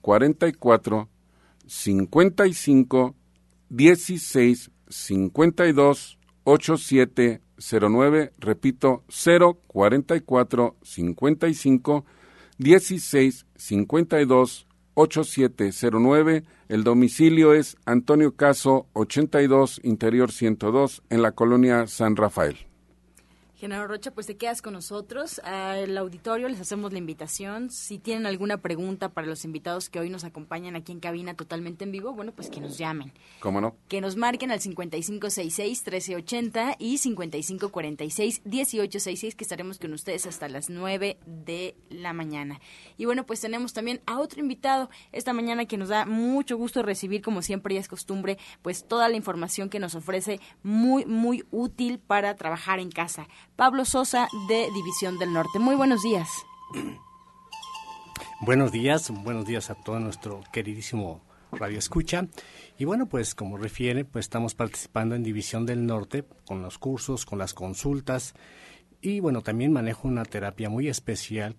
[0.01, 1.09] 044
[1.67, 3.15] 55
[3.69, 12.05] 16 52 87 09, repito, 044 55
[12.57, 16.43] 16 52 8709.
[16.67, 22.57] El domicilio es Antonio Caso 82 Interior 102 en la colonia San Rafael.
[23.57, 25.39] Genaro Rocha, pues te quedas con nosotros.
[25.39, 27.71] Al auditorio les hacemos la invitación.
[27.71, 31.85] Si tienen alguna pregunta para los invitados que hoy nos acompañan aquí en cabina totalmente
[31.85, 33.13] en vivo, bueno, pues que nos llamen.
[33.39, 33.77] ¿Cómo no?
[33.87, 41.77] Que nos marquen al 5566-1380 y 5546-1866, que estaremos con ustedes hasta las 9 de
[41.89, 42.59] la mañana.
[42.97, 46.83] Y bueno, pues tenemos también a otro invitado esta mañana que nos da mucho gusto
[46.83, 51.45] recibir, como siempre y es costumbre, pues toda la información que nos ofrece muy, muy
[51.51, 53.29] útil para trabajar en casa.
[53.55, 55.59] Pablo Sosa de División del Norte.
[55.59, 56.29] Muy buenos días.
[58.41, 61.21] Buenos días, buenos días a todo nuestro queridísimo
[61.53, 62.27] Radio Escucha.
[62.77, 67.25] Y bueno, pues como refiere, pues estamos participando en División del Norte con los cursos,
[67.25, 68.35] con las consultas
[69.01, 71.55] y bueno, también manejo una terapia muy especial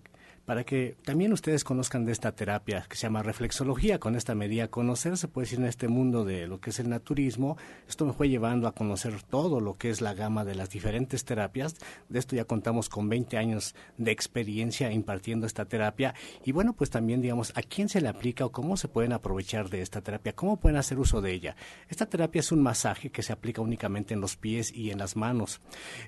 [0.47, 3.99] para que también ustedes conozcan de esta terapia que se llama reflexología.
[3.99, 6.87] Con esta medida conocer, se puede decir, en este mundo de lo que es el
[6.87, 7.57] naturismo.
[7.85, 11.25] Esto me fue llevando a conocer todo lo que es la gama de las diferentes
[11.25, 11.75] terapias.
[12.07, 16.15] De esto ya contamos con 20 años de experiencia impartiendo esta terapia.
[16.45, 19.69] Y bueno, pues también, digamos, a quién se le aplica o cómo se pueden aprovechar
[19.69, 21.57] de esta terapia, cómo pueden hacer uso de ella.
[21.89, 25.17] Esta terapia es un masaje que se aplica únicamente en los pies y en las
[25.17, 25.59] manos.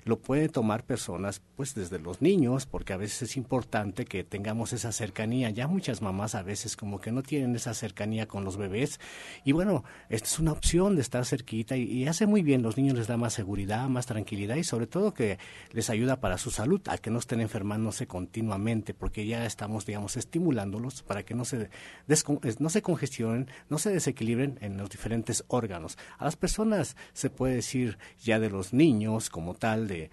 [0.06, 4.72] Lo pueden tomar personas, pues desde los niños, porque a veces es importante que tengamos
[4.72, 5.50] esa cercanía.
[5.50, 8.98] Ya muchas mamás a veces como que no tienen esa cercanía con los bebés.
[9.44, 12.62] Y bueno, esta es una opción de estar cerquita y, hace muy bien.
[12.62, 15.38] Los niños les da más seguridad, más tranquilidad y sobre todo que
[15.72, 20.16] les ayuda para su salud, a que no estén enfermándose continuamente, porque ya estamos, digamos,
[20.16, 21.68] estimulándolos para que no se,
[22.58, 25.98] no se congestionen, no se desequilibren en los diferentes órganos.
[26.18, 30.10] A las personas se puede decir ya de los niños como tal de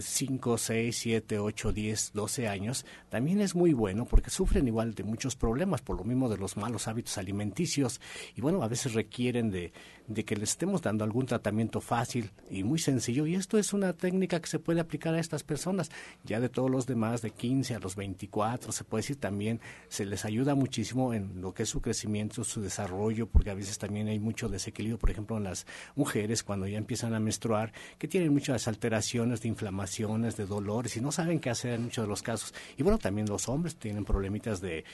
[0.00, 5.04] 5, 6, 7, 8, 10, 12 años, también es muy bueno porque sufren igual de
[5.04, 8.00] muchos problemas por lo mismo de los malos hábitos alimenticios
[8.34, 9.72] y bueno, a veces requieren de,
[10.14, 13.92] de que les estemos dando algún tratamiento fácil y muy sencillo y esto es una
[13.92, 15.90] técnica que se puede aplicar a estas personas.
[16.24, 20.04] Ya de todos los demás, de 15 a los 24, se puede decir también, se
[20.04, 24.08] les ayuda muchísimo en lo que es su crecimiento, su desarrollo, porque a veces también
[24.08, 28.32] hay mucho desequilibrio, por ejemplo, en las mujeres cuando ya empiezan a menstruar, que tienen
[28.32, 32.22] muchas alteraciones de inflamaciones, de dolores y no saben qué hacer en muchos de los
[32.22, 32.54] casos.
[32.76, 34.84] Y bueno, también los hombres tienen problemitas de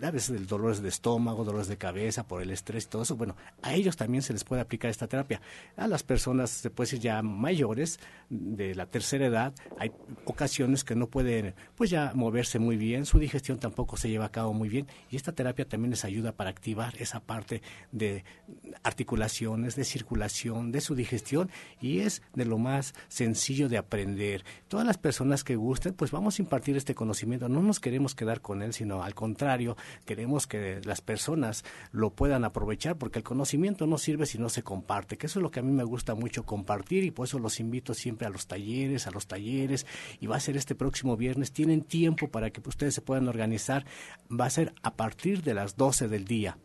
[0.00, 3.36] a veces dolores de estómago, dolores de cabeza por el estrés y todo eso, bueno,
[3.62, 5.40] a ellos también se les puede aplicar esta terapia.
[5.76, 9.92] A las personas, se puede decir ya mayores, de la tercera edad, hay
[10.24, 14.32] ocasiones que no pueden, pues ya moverse muy bien, su digestión tampoco se lleva a
[14.32, 18.24] cabo muy bien y esta terapia también les ayuda para activar esa parte de
[18.82, 24.44] articulaciones, de circulación, de su digestión y es de lo más sencillo de aprender.
[24.68, 28.40] Todas las personas que gusten, pues vamos a impartir este conocimiento, no nos queremos quedar
[28.40, 33.86] con él, sino al contrario, queremos que las personas lo puedan aprovechar porque el conocimiento
[33.86, 36.14] no sirve si no se comparte, que eso es lo que a mí me gusta
[36.14, 39.86] mucho compartir y por eso los invito siempre a los talleres, a los talleres
[40.20, 41.52] y va a ser este próximo viernes.
[41.52, 43.84] Tienen tiempo para que ustedes se puedan organizar.
[44.30, 46.56] Va a ser a partir de las 12 del día.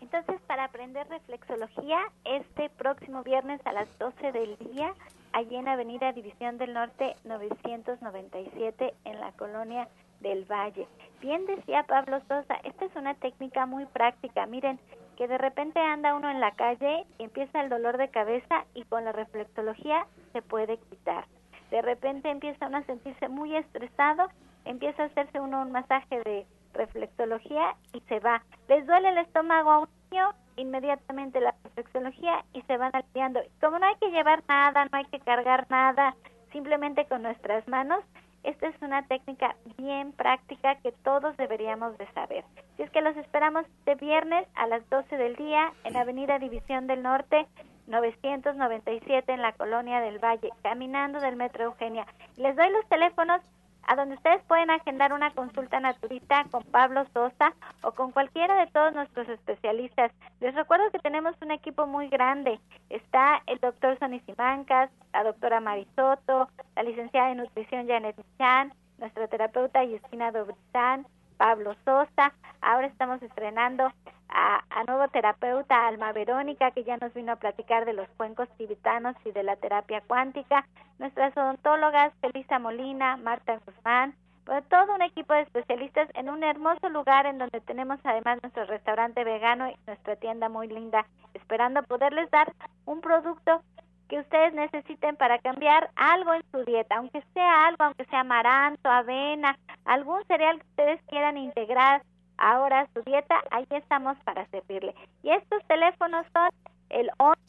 [0.00, 4.92] Entonces, para aprender reflexología, este próximo viernes a las 12 del día,
[5.32, 9.88] allí en Avenida División del Norte 997, en la colonia
[10.20, 10.86] del Valle.
[11.20, 14.46] Bien decía Pablo Sosa, esta es una técnica muy práctica.
[14.46, 14.78] Miren,
[15.16, 19.04] que de repente anda uno en la calle empieza el dolor de cabeza y con
[19.04, 21.26] la reflexología se puede quitar.
[21.70, 24.28] De repente empieza uno a sentirse muy estresado,
[24.64, 28.42] empieza a hacerse uno un masaje de reflexología y se va.
[28.68, 33.40] Les duele el estómago a un niño, inmediatamente la reflexología y se van aliviando.
[33.60, 36.16] Como no hay que llevar nada, no hay que cargar nada,
[36.50, 38.02] simplemente con nuestras manos
[38.42, 42.44] esta es una técnica bien práctica que todos deberíamos de saber.
[42.76, 46.86] Si es que los esperamos de viernes a las 12 del día en Avenida División
[46.86, 47.46] del Norte
[47.86, 52.06] 997 en la Colonia del Valle, caminando del Metro Eugenia.
[52.36, 53.42] Les doy los teléfonos
[53.86, 58.70] a donde ustedes pueden agendar una consulta naturista con Pablo Sosa o con cualquiera de
[58.70, 60.12] todos nuestros especialistas.
[60.40, 62.60] Les recuerdo que tenemos un equipo muy grande.
[62.88, 69.28] Está el doctor Sonny Simancas, la doctora Marisoto, la licenciada en nutrición Janet Chan, nuestra
[69.28, 71.06] terapeuta Justina Dobrizán,
[71.40, 72.34] Pablo Sosa.
[72.60, 73.90] Ahora estamos estrenando
[74.28, 79.16] a, nuevo terapeuta Alma Verónica, que ya nos vino a platicar de los cuencos tibetanos
[79.24, 80.66] y de la terapia cuántica.
[80.98, 86.90] Nuestras odontólogas Felisa Molina, Marta Guzmán, pues, todo un equipo de especialistas en un hermoso
[86.90, 92.30] lugar en donde tenemos además nuestro restaurante vegano y nuestra tienda muy linda, esperando poderles
[92.30, 92.52] dar
[92.84, 93.62] un producto
[94.10, 98.90] que ustedes necesiten para cambiar algo en su dieta, aunque sea algo, aunque sea amaranto,
[98.90, 102.02] avena, algún cereal que ustedes quieran integrar
[102.36, 104.94] ahora a su dieta, ahí estamos para servirle.
[105.22, 106.50] Y estos teléfonos son
[106.88, 107.44] el 11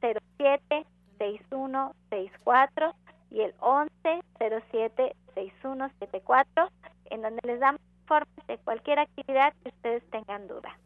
[0.00, 0.86] 07
[1.18, 2.94] 6164
[3.30, 3.92] y el 11
[4.70, 6.68] 07 6174,
[7.10, 10.76] en donde les damos informes de cualquier actividad que ustedes tengan duda.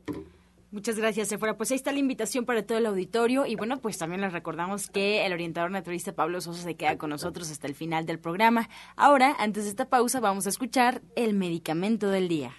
[0.76, 1.56] Muchas gracias, Sephora.
[1.56, 3.46] Pues ahí está la invitación para todo el auditorio.
[3.46, 7.08] Y bueno, pues también les recordamos que el orientador naturalista Pablo Sosa se queda con
[7.08, 8.68] nosotros hasta el final del programa.
[8.94, 12.54] Ahora, antes de esta pausa, vamos a escuchar el medicamento del día.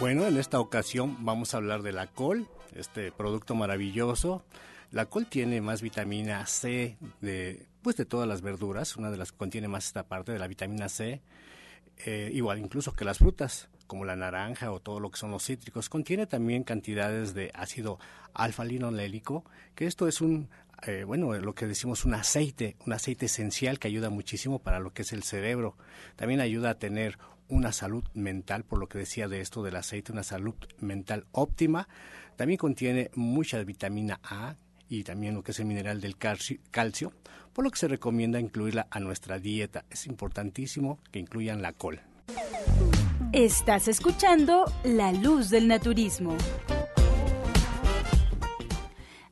[0.00, 4.46] Bueno, en esta ocasión vamos a hablar de la col, este producto maravilloso.
[4.92, 9.30] La col tiene más vitamina C de pues de todas las verduras, una de las
[9.30, 11.22] que contiene más esta parte de la vitamina C,
[12.04, 15.44] eh, igual incluso que las frutas, como la naranja o todo lo que son los
[15.44, 18.00] cítricos, contiene también cantidades de ácido
[18.34, 19.44] alfa-linolélico,
[19.76, 20.48] que esto es un,
[20.84, 24.92] eh, bueno, lo que decimos un aceite, un aceite esencial que ayuda muchísimo para lo
[24.92, 25.76] que es el cerebro.
[26.16, 30.10] También ayuda a tener una salud mental, por lo que decía de esto del aceite,
[30.10, 31.86] una salud mental óptima.
[32.34, 34.56] También contiene mucha vitamina A,
[34.88, 37.12] y también lo que es el mineral del calcio,
[37.52, 39.84] por lo que se recomienda incluirla a nuestra dieta.
[39.90, 42.00] Es importantísimo que incluyan la col.
[43.32, 46.36] Estás escuchando La Luz del Naturismo.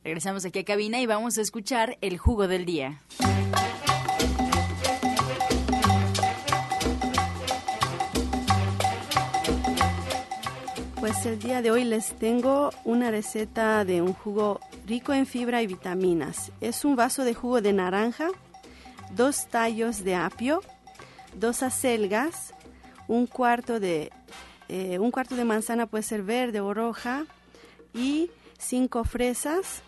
[0.03, 3.01] Regresamos aquí a cabina y vamos a escuchar el jugo del día.
[11.05, 15.61] Pues el día de hoy les tengo una receta de un jugo rico en fibra
[15.61, 16.51] y vitaminas.
[16.61, 18.29] Es un vaso de jugo de naranja,
[19.11, 20.63] dos tallos de apio,
[21.35, 22.55] dos acelgas,
[23.07, 24.11] un cuarto de
[24.67, 27.25] eh, un cuarto de manzana puede ser verde o roja
[27.93, 29.83] y cinco fresas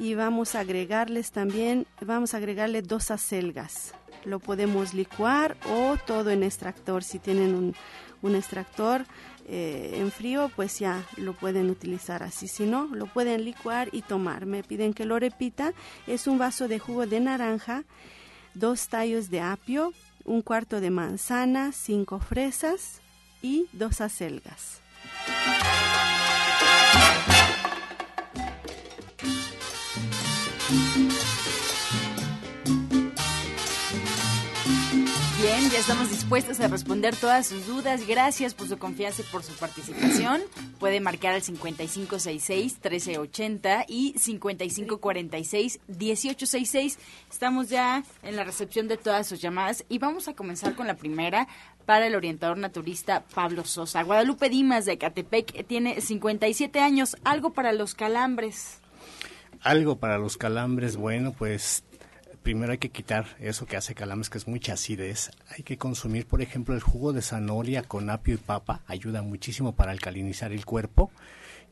[0.00, 6.30] y vamos a agregarles también vamos a agregarle dos acelgas lo podemos licuar o todo
[6.30, 7.74] en extractor si tienen un,
[8.22, 9.04] un extractor
[9.46, 12.48] eh, en frío, pues ya lo pueden utilizar así.
[12.48, 14.46] Si no, lo pueden licuar y tomar.
[14.46, 15.72] Me piden que lo repita.
[16.06, 17.84] Es un vaso de jugo de naranja,
[18.54, 19.92] dos tallos de apio,
[20.24, 23.00] un cuarto de manzana, cinco fresas
[23.42, 24.80] y dos acelgas.
[35.82, 38.06] Estamos dispuestos a responder todas sus dudas.
[38.06, 40.40] Gracias por su confianza y por su participación.
[40.78, 46.98] Puede marcar al 5566-1380 y 5546-1866.
[47.28, 50.94] Estamos ya en la recepción de todas sus llamadas y vamos a comenzar con la
[50.94, 51.48] primera
[51.84, 54.04] para el orientador naturista Pablo Sosa.
[54.04, 57.16] Guadalupe Dimas de Catepec tiene 57 años.
[57.24, 58.78] Algo para los calambres.
[59.62, 61.82] Algo para los calambres, bueno, pues
[62.42, 65.30] primero hay que quitar eso que hace calambres, que es mucha acidez.
[65.48, 68.82] Hay que consumir, por ejemplo, el jugo de zanahoria con apio y papa.
[68.86, 71.10] Ayuda muchísimo para alcalinizar el cuerpo.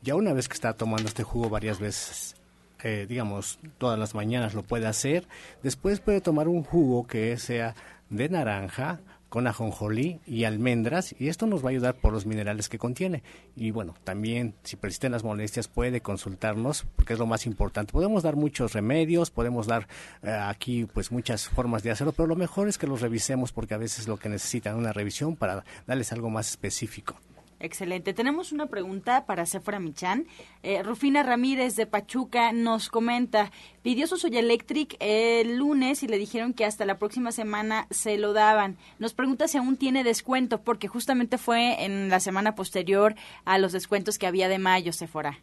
[0.03, 2.35] Ya una vez que está tomando este jugo varias veces,
[2.83, 5.27] eh, digamos, todas las mañanas lo puede hacer.
[5.63, 7.75] Después puede tomar un jugo que sea
[8.09, 9.01] de naranja,
[9.31, 13.23] con ajonjolí y almendras y esto nos va a ayudar por los minerales que contiene.
[13.57, 17.93] Y bueno, también si persisten las molestias puede consultarnos porque es lo más importante.
[17.93, 19.89] Podemos dar muchos remedios, podemos dar
[20.23, 23.75] eh, aquí pues muchas formas de hacerlo, pero lo mejor es que los revisemos porque
[23.75, 27.17] a veces lo que necesitan una revisión para darles algo más específico.
[27.61, 28.15] Excelente.
[28.15, 30.27] Tenemos una pregunta para Sephora Michan.
[30.63, 33.51] Eh, Rufina Ramírez de Pachuca nos comenta,
[33.83, 38.17] pidió su Soya Electric el lunes y le dijeron que hasta la próxima semana se
[38.17, 38.79] lo daban.
[38.99, 43.73] Nos pregunta si aún tiene descuento, porque justamente fue en la semana posterior a los
[43.73, 45.39] descuentos que había de mayo, Sephora.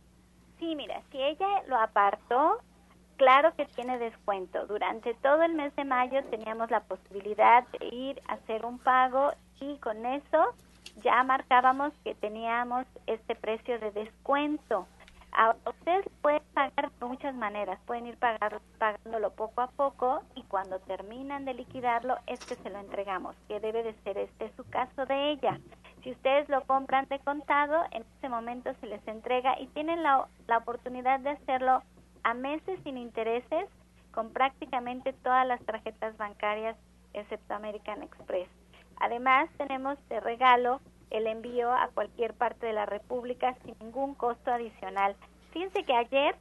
[0.58, 2.58] Sí, mira, si ella lo apartó,
[3.18, 4.66] claro que tiene descuento.
[4.66, 9.34] Durante todo el mes de mayo teníamos la posibilidad de ir a hacer un pago
[9.62, 10.56] y con eso
[11.04, 14.88] ya marcábamos que teníamos este precio de descuento.
[15.66, 20.80] ustedes pueden pagar de muchas maneras, pueden ir pagar, pagándolo poco a poco y cuando
[20.80, 25.06] terminan de liquidarlo es que se lo entregamos, que debe de ser este su caso
[25.06, 25.60] de ella.
[26.04, 30.28] Si ustedes lo compran de contado, en ese momento se les entrega y tienen la,
[30.48, 31.84] la oportunidad de hacerlo
[32.24, 33.70] a meses sin intereses
[34.12, 36.76] con prácticamente todas las tarjetas bancarias
[37.14, 38.50] excepto American Express.
[39.00, 44.52] Además, tenemos de regalo el envío a cualquier parte de la República sin ningún costo
[44.52, 45.16] adicional.
[45.52, 46.36] Fíjense que ayer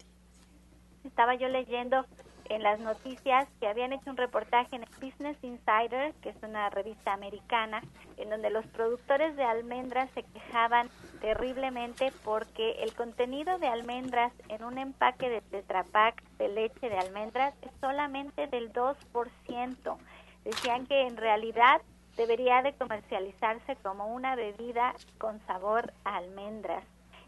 [1.04, 2.04] estaba yo leyendo
[2.48, 7.12] en las noticias que habían hecho un reportaje en Business Insider, que es una revista
[7.12, 7.82] americana,
[8.16, 10.88] en donde los productores de almendras se quejaban
[11.20, 16.98] terriblemente porque el contenido de almendras en un empaque de Tetra Pak de leche de
[16.98, 19.96] almendras es solamente del 2%.
[20.44, 21.80] Decían que en realidad
[22.16, 26.84] debería de comercializarse como una bebida con sabor a almendras.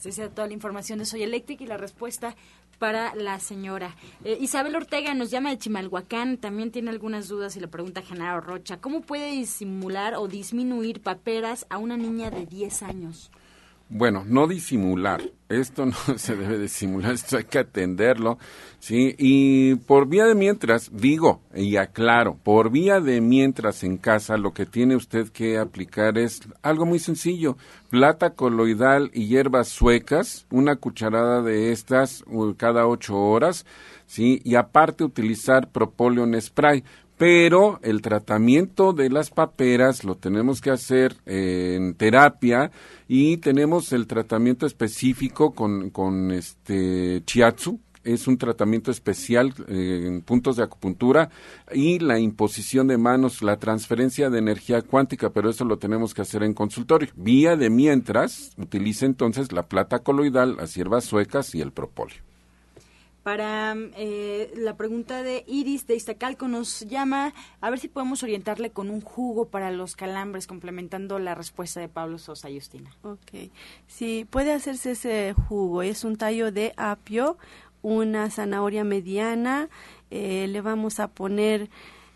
[0.00, 2.34] Se sea toda la información de Soy Electric y la respuesta
[2.78, 3.94] para la señora.
[4.24, 8.02] Eh, Isabel Ortega nos llama de Chimalhuacán, también tiene algunas dudas y le pregunta a
[8.02, 13.30] Genaro Rocha, ¿cómo puede disimular o disminuir paperas a una niña de 10 años?
[13.92, 15.20] Bueno, no disimular.
[15.48, 18.38] Esto no se debe disimular, esto hay que atenderlo,
[18.78, 19.16] ¿sí?
[19.18, 24.54] Y por vía de mientras, digo y aclaro, por vía de mientras en casa, lo
[24.54, 27.56] que tiene usted que aplicar es algo muy sencillo.
[27.88, 32.24] Plata coloidal y hierbas suecas, una cucharada de estas
[32.56, 33.66] cada ocho horas,
[34.06, 34.40] ¿sí?
[34.44, 36.84] Y aparte utilizar propóleo en spray
[37.20, 42.70] pero el tratamiento de las paperas lo tenemos que hacer en terapia
[43.08, 50.22] y tenemos el tratamiento específico con, con este chiatsu, es un tratamiento especial eh, en
[50.22, 51.28] puntos de acupuntura
[51.70, 56.22] y la imposición de manos, la transferencia de energía cuántica, pero eso lo tenemos que
[56.22, 57.10] hacer en consultorio.
[57.16, 62.29] Vía de mientras, utilice entonces la plata coloidal, las hierbas suecas y el propóleo.
[63.30, 68.70] Para eh, la pregunta de Iris de Iztacalco nos llama a ver si podemos orientarle
[68.70, 72.90] con un jugo para los calambres, complementando la respuesta de Pablo Sosa y Justina.
[73.04, 73.52] Ok,
[73.86, 75.82] sí, puede hacerse ese jugo.
[75.82, 77.38] Es un tallo de apio,
[77.82, 79.68] una zanahoria mediana,
[80.10, 81.70] eh, le vamos a poner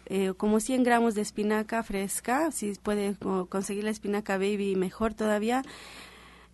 [0.06, 3.14] eh, como 100 gramos de espinaca fresca, si puede
[3.48, 5.62] conseguir la espinaca baby mejor todavía,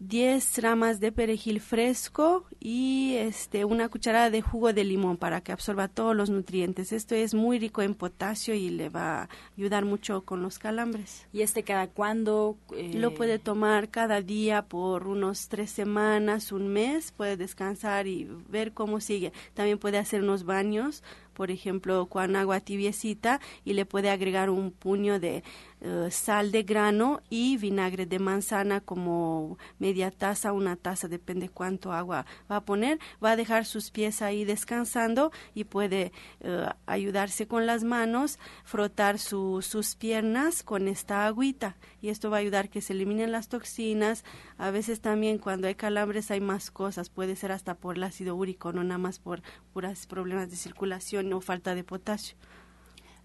[0.00, 5.52] 10 ramas de perejil fresco y este una cucharada de jugo de limón para que
[5.52, 6.92] absorba todos los nutrientes.
[6.92, 9.28] Esto es muy rico en potasio y le va a
[9.58, 11.26] ayudar mucho con los calambres.
[11.34, 12.56] ¿Y este cada cuándo?
[12.74, 12.92] Eh?
[12.94, 18.72] Lo puede tomar cada día por unos tres semanas, un mes, puede descansar y ver
[18.72, 19.34] cómo sigue.
[19.52, 21.02] También puede hacer unos baños
[21.40, 25.42] por ejemplo, con agua tibiecita y le puede agregar un puño de
[25.82, 31.92] eh, sal de grano y vinagre de manzana como media taza, una taza, depende cuánto
[31.92, 32.98] agua va a poner.
[33.24, 39.18] Va a dejar sus pies ahí descansando y puede eh, ayudarse con las manos, frotar
[39.18, 44.24] sus piernas con esta agüita y esto va a ayudar que se eliminen las toxinas.
[44.58, 48.36] A veces también cuando hay calambres hay más cosas, puede ser hasta por el ácido
[48.36, 52.36] úrico, no nada más por puras problemas de circulación o falta de potasio.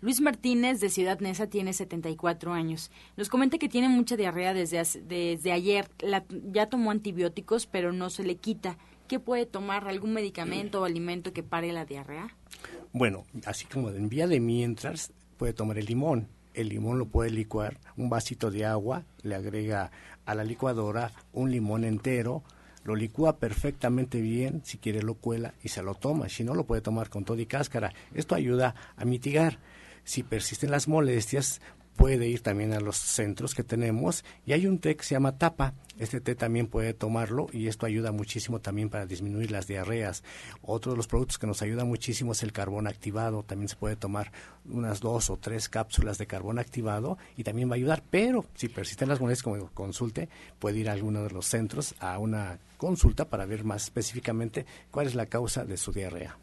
[0.02, 2.92] Luis Martínez de Ciudad Neza tiene 74 años.
[3.18, 5.90] Nos comenta que tiene mucha diarrea desde, desde ayer.
[6.52, 8.78] ya tomó antibióticos, pero no se le quita.
[9.08, 9.88] ¿Qué puede tomar?
[9.88, 12.36] ¿Algún medicamento o alimento que pare la diarrea?
[12.92, 16.28] Bueno, así como en vía de mientras, puede tomar el limón.
[16.54, 19.92] El limón lo puede licuar, un vasito de agua, le agrega
[20.26, 22.44] a la licuadora un limón entero,
[22.86, 26.66] lo licúa perfectamente bien, si quiere lo cuela y se lo toma, si no lo
[26.66, 27.94] puede tomar con todo y cáscara.
[28.14, 29.60] Esto ayuda a mitigar.
[30.06, 31.60] Si persisten las molestias,
[31.96, 35.38] puede ir también a los centros que tenemos y hay un té que se llama
[35.38, 35.74] tapa.
[35.98, 40.24] Este té también puede tomarlo y esto ayuda muchísimo también para disminuir las diarreas.
[40.62, 43.44] Otro de los productos que nos ayuda muchísimo es el carbón activado.
[43.44, 44.32] También se puede tomar
[44.66, 48.04] unas dos o tres cápsulas de carbón activado y también va a ayudar.
[48.12, 50.30] Pero si persisten las molestias, como consulte,
[50.60, 55.08] puede ir a alguno de los centros a una consulta para ver más específicamente cuál
[55.08, 56.38] es la causa de su diarrea.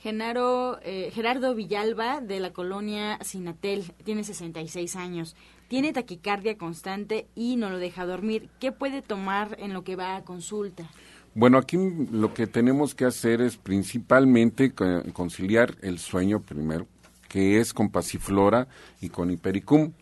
[0.00, 5.34] Genaro, eh, Gerardo Villalba, de la colonia Sinatel, tiene 66 años.
[5.68, 8.48] Tiene taquicardia constante y no lo deja dormir.
[8.60, 10.88] ¿Qué puede tomar en lo que va a consulta?
[11.34, 11.76] Bueno, aquí
[12.10, 14.72] lo que tenemos que hacer es principalmente
[15.12, 16.86] conciliar el sueño primero,
[17.28, 18.66] que es con pasiflora
[19.00, 19.92] y con hipericum.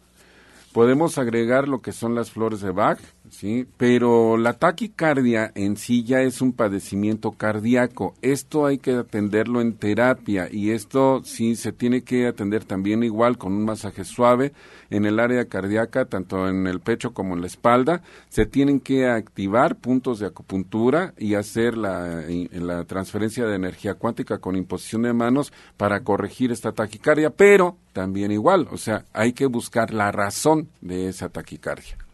[0.72, 3.66] Podemos agregar lo que son las flores de Bach, ¿sí?
[3.76, 8.14] Pero la taquicardia en sí ya es un padecimiento cardíaco.
[8.22, 13.38] Esto hay que atenderlo en terapia y esto sí se tiene que atender también igual
[13.38, 14.52] con un masaje suave
[14.90, 18.02] en el área cardíaca, tanto en el pecho como en la espalda.
[18.28, 24.38] Se tienen que activar puntos de acupuntura y hacer la, la transferencia de energía cuántica
[24.38, 29.46] con imposición de manos para corregir esta taquicardia, pero también igual, o sea, hay que
[29.46, 32.05] buscar la razón de esa taquicardia.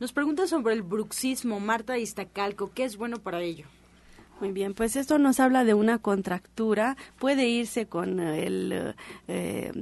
[0.00, 3.66] Nos pregunta sobre el bruxismo, Marta Iztacalco, ¿qué es bueno para ello?
[4.40, 8.94] Muy bien, pues esto nos habla de una contractura, puede irse con el
[9.28, 9.72] eh,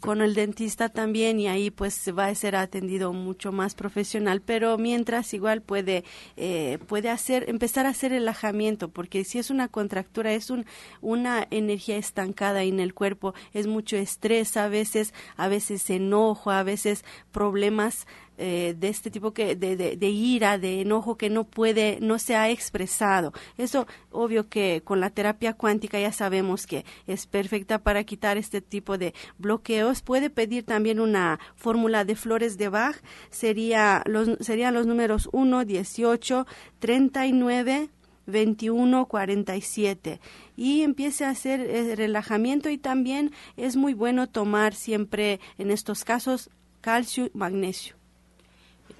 [0.00, 4.78] con, el dentista también y ahí pues va a ser atendido mucho más profesional, pero
[4.78, 6.04] mientras igual puede
[6.36, 10.64] eh, puede hacer empezar a hacer relajamiento porque si es una contractura es un,
[11.00, 16.62] una energía estancada en el cuerpo, es mucho estrés a veces, a veces enojo, a
[16.62, 18.06] veces problemas
[18.38, 22.36] eh, de este tipo que de, de, ira, de enojo que no puede, no se
[22.36, 23.32] ha expresado.
[23.56, 28.60] Eso obvio que con la terapia cuántica ya sabemos que es perfecta para quitar este
[28.60, 30.02] tipo de bloqueos.
[30.02, 32.96] Puede pedir también una fórmula de flores de Bach,
[33.30, 36.46] sería los, serían los números 1, 18,
[36.78, 37.90] 39,
[38.26, 40.20] 21 47
[40.54, 46.04] y empiece a hacer eh, relajamiento y también es muy bueno tomar siempre en estos
[46.04, 47.97] casos calcio y magnesio.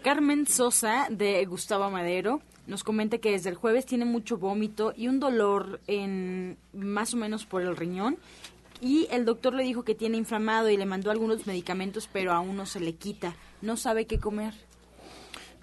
[0.03, 5.09] Carmen Sosa de Gustavo Madero nos comenta que desde el jueves tiene mucho vómito y
[5.09, 8.17] un dolor en más o menos por el riñón
[8.81, 12.57] y el doctor le dijo que tiene inflamado y le mandó algunos medicamentos pero aún
[12.57, 13.35] no se le quita.
[13.61, 14.55] No sabe qué comer.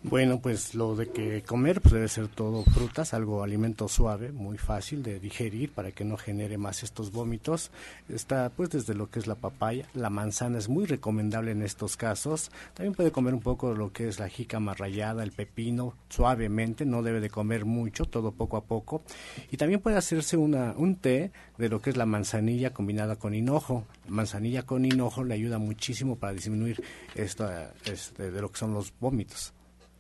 [0.08, 4.60] Bueno, pues lo de que comer pues debe ser todo frutas, algo alimento suave, muy
[4.60, 7.72] fácil de digerir para que no genere más estos vómitos.
[8.08, 11.98] Está pues desde lo que es la papaya, la manzana es muy recomendable en estos
[11.98, 12.52] casos.
[12.76, 17.02] También puede comer un poco lo que es la jícama rallada, el pepino, suavemente, no
[17.02, 19.02] debe de comer mucho, todo poco a poco.
[19.50, 23.34] Y también puede hacerse una, un té de lo que es la manzanilla combinada con
[23.34, 23.86] hinojo.
[24.08, 26.84] Manzanilla con hinojo le ayuda muchísimo para disminuir
[27.16, 27.50] esto,
[27.86, 29.55] este, de lo que son los vómitos.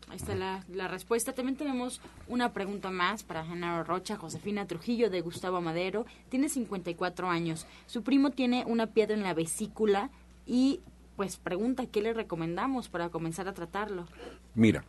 [0.10, 1.34] Ahí está la, la, respuesta.
[1.34, 6.06] También tenemos una pregunta más para Genaro Rocha, Josefina Trujillo de Gustavo Madero.
[6.30, 7.66] Tiene 54 años.
[7.88, 10.10] Su primo tiene una piedra en la vesícula
[10.46, 10.82] y
[11.16, 14.08] pues pregunta qué le recomendamos para comenzar a tratarlo.
[14.54, 14.84] Mira,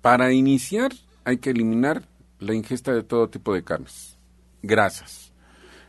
[0.00, 0.92] para iniciar
[1.24, 2.06] hay que eliminar
[2.38, 4.18] la ingesta de todo tipo de carnes,
[4.62, 5.23] grasas,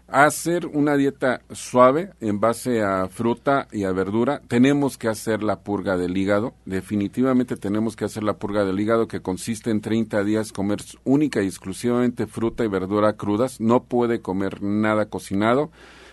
[0.08, 4.42] hacer una dieta suave en base a fruta y a verdura.
[4.48, 6.54] Tenemos que hacer la purga del hígado.
[6.66, 11.42] Definitivamente tenemos que hacer la purga del hígado que consiste en 30 días comer única
[11.42, 13.60] y exclusivamente fruta y verdura crudas.
[13.60, 15.72] No puede comer nada cocinado.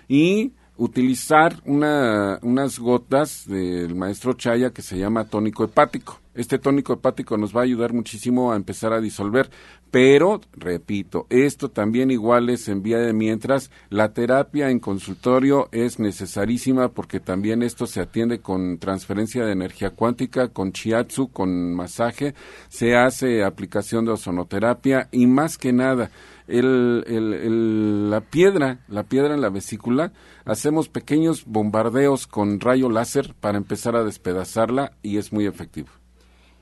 [0.08, 6.21] Y utilizar una, unas gotas del maestro Chaya que se llama tónico hepático.
[6.34, 9.50] Este tónico hepático nos va a ayudar muchísimo a empezar a disolver,
[9.90, 15.98] pero, repito, esto también igual es en vía de mientras, la terapia en consultorio es
[15.98, 22.34] necesarísima porque también esto se atiende con transferencia de energía cuántica, con chiatsu, con masaje,
[22.70, 26.10] se hace aplicación de ozonoterapia y más que nada,
[26.48, 30.12] el, el, la piedra, la piedra en la vesícula,
[30.46, 36.01] hacemos pequeños bombardeos con rayo láser para empezar a despedazarla y es muy efectivo.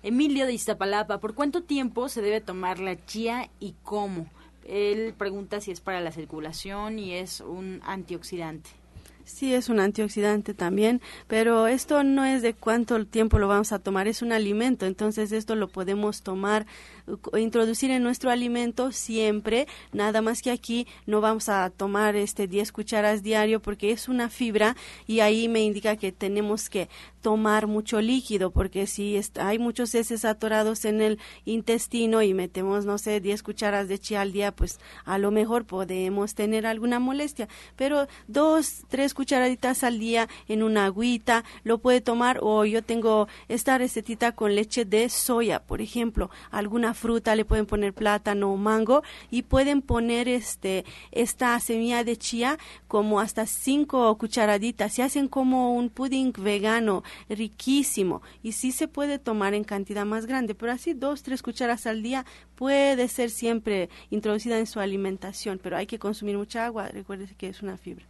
[0.02, 4.26] Emilio de Iztapalapa, ¿por cuánto tiempo se debe tomar la chía y cómo?
[4.66, 8.70] Él pregunta si es para la circulación y es un antioxidante.
[9.24, 13.78] Sí, es un antioxidante también, pero esto no es de cuánto tiempo lo vamos a
[13.78, 16.66] tomar, es un alimento, entonces esto lo podemos tomar
[17.38, 22.72] introducir en nuestro alimento siempre, nada más que aquí no vamos a tomar este 10
[22.72, 26.88] cucharas diario porque es una fibra y ahí me indica que tenemos que
[27.20, 32.98] tomar mucho líquido porque si hay muchos heces atorados en el intestino y metemos no
[32.98, 37.48] sé 10 cucharas de chía al día pues a lo mejor podemos tener alguna molestia.
[37.76, 42.38] Pero dos tres cucharaditas al día en una agüita lo puede tomar.
[42.42, 47.66] O yo tengo esta recetita con leche de soya por ejemplo alguna fruta, le pueden
[47.66, 54.16] poner plátano o mango y pueden poner este esta semilla de chía como hasta cinco
[54.18, 54.92] cucharaditas.
[54.94, 60.26] Se hacen como un pudding vegano riquísimo y sí se puede tomar en cantidad más
[60.26, 62.24] grande, pero así dos, tres cucharas al día
[62.54, 66.88] puede ser siempre introducida en su alimentación, pero hay que consumir mucha agua.
[66.88, 68.06] Recuerde que es una fibra.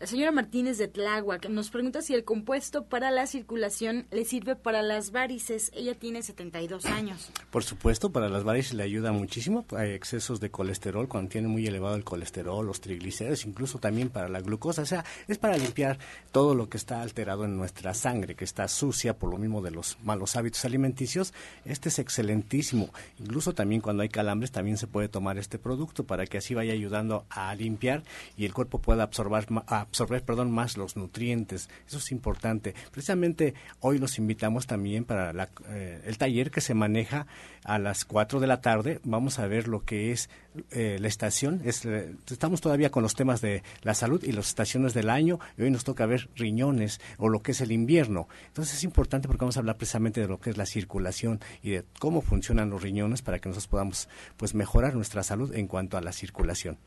[0.00, 4.56] La señora Martínez de Tláhuac nos pregunta si el compuesto para la circulación le sirve
[4.56, 5.70] para las varices.
[5.72, 7.30] Ella tiene 72 años.
[7.50, 9.64] Por supuesto, para las varices le ayuda muchísimo.
[9.76, 14.28] Hay excesos de colesterol, cuando tiene muy elevado el colesterol, los triglicéridos, incluso también para
[14.28, 14.82] la glucosa.
[14.82, 15.98] O sea, es para limpiar
[16.32, 19.70] todo lo que está alterado en nuestra sangre, que está sucia por lo mismo de
[19.70, 21.32] los malos hábitos alimenticios.
[21.64, 22.90] Este es excelentísimo.
[23.20, 26.72] Incluso también cuando hay calambres, también se puede tomar este producto para que así vaya
[26.72, 28.02] ayudando a limpiar
[28.36, 29.46] y el cuerpo pueda absorber,
[29.84, 31.68] absorber perdón, más los nutrientes.
[31.86, 32.74] Eso es importante.
[32.90, 37.26] Precisamente hoy los invitamos también para eh, el taller que se maneja
[37.64, 39.00] a las 4 de la tarde.
[39.04, 40.28] Vamos a ver lo que es
[40.70, 41.62] eh, la estación.
[41.64, 45.62] Eh, estamos todavía con los temas de la salud y las estaciones del año y
[45.62, 48.28] hoy nos toca ver riñones o lo que es el invierno.
[48.48, 51.70] Entonces es importante porque vamos a hablar precisamente de lo que es la circulación y
[51.70, 55.96] de cómo funcionan los riñones para que nosotros podamos pues mejorar nuestra salud en cuanto
[55.96, 56.78] a la circulación.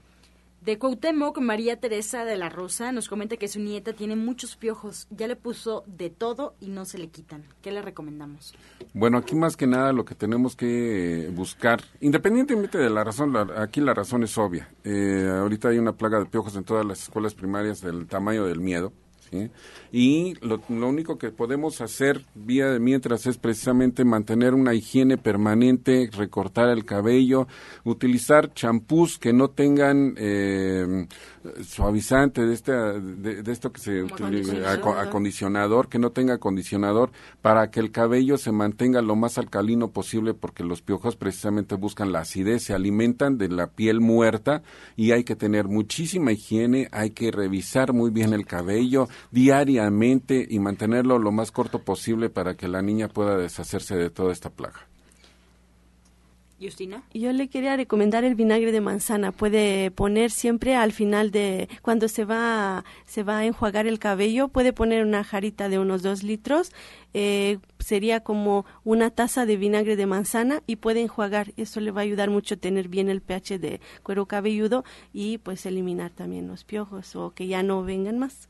[0.61, 5.07] De Cuauhtémoc, María Teresa de la Rosa nos comenta que su nieta tiene muchos piojos.
[5.11, 7.45] Ya le puso de todo y no se le quitan.
[7.61, 8.53] ¿Qué le recomendamos?
[8.93, 13.79] Bueno, aquí más que nada lo que tenemos que buscar, independientemente de la razón, aquí
[13.81, 14.67] la razón es obvia.
[14.83, 18.59] Eh, ahorita hay una plaga de piojos en todas las escuelas primarias del tamaño del
[18.59, 18.91] miedo.
[19.91, 26.09] Y lo, único que podemos hacer vía de mientras es precisamente mantener una higiene permanente,
[26.11, 27.47] recortar el cabello,
[27.83, 31.07] utilizar champús que no tengan eh,
[31.63, 37.79] suavizante de, este, de, esto que se utiliza, acondicionador, que no tenga acondicionador, para que
[37.79, 42.63] el cabello se mantenga lo más alcalino posible, porque los piojos precisamente buscan la acidez,
[42.63, 44.63] se alimentan de la piel muerta
[44.95, 50.59] y hay que tener muchísima higiene, hay que revisar muy bien el cabello diariamente y
[50.59, 54.87] mantenerlo lo más corto posible para que la niña pueda deshacerse de toda esta plaga.
[56.59, 57.03] Justina.
[57.13, 59.31] Yo le quería recomendar el vinagre de manzana.
[59.31, 64.47] Puede poner siempre al final de cuando se va se va a enjuagar el cabello,
[64.47, 66.71] puede poner una jarita de unos dos litros.
[67.13, 71.53] Eh, sería como una taza de vinagre de manzana y puede enjuagar.
[71.57, 74.83] Eso le va a ayudar mucho a tener bien el pH de cuero cabelludo
[75.13, 78.47] y pues eliminar también los piojos o que ya no vengan más.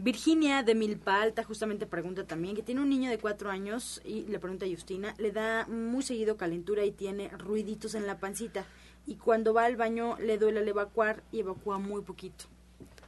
[0.00, 4.22] Virginia de Milpa Alta justamente pregunta también que tiene un niño de cuatro años y
[4.26, 8.64] le pregunta a Justina, le da muy seguido calentura y tiene ruiditos en la pancita
[9.06, 12.44] y cuando va al baño le duele al evacuar y evacúa muy poquito.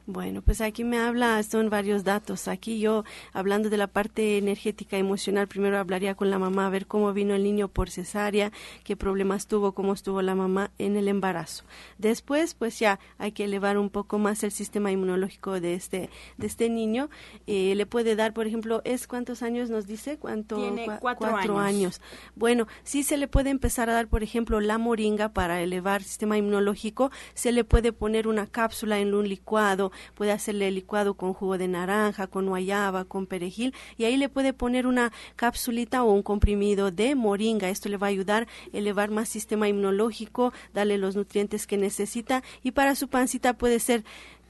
[0.07, 2.47] Bueno, pues aquí me habla, son varios datos.
[2.47, 6.87] Aquí yo, hablando de la parte energética emocional, primero hablaría con la mamá a ver
[6.87, 8.51] cómo vino el niño por cesárea,
[8.83, 11.65] qué problemas tuvo, cómo estuvo la mamá en el embarazo.
[11.99, 16.47] Después, pues ya hay que elevar un poco más el sistema inmunológico de este, de
[16.47, 17.09] este niño.
[17.45, 20.17] Eh, le puede dar, por ejemplo, ¿es cuántos años nos dice?
[20.17, 20.57] ¿Cuánto?
[20.57, 21.57] Tiene cuatro, años.
[21.57, 22.01] años.
[22.35, 26.07] Bueno, sí se le puede empezar a dar, por ejemplo, la moringa para elevar el
[26.07, 27.11] sistema inmunológico.
[27.35, 31.67] Se le puede poner una cápsula en un licuado puede hacerle licuado con jugo de
[31.67, 36.91] naranja, con guayaba, con perejil y ahí le puede poner una cápsulita o un comprimido
[36.91, 37.69] de moringa.
[37.69, 42.43] Esto le va a ayudar a elevar más sistema inmunológico, darle los nutrientes que necesita
[42.63, 44.03] y para su pancita puede ser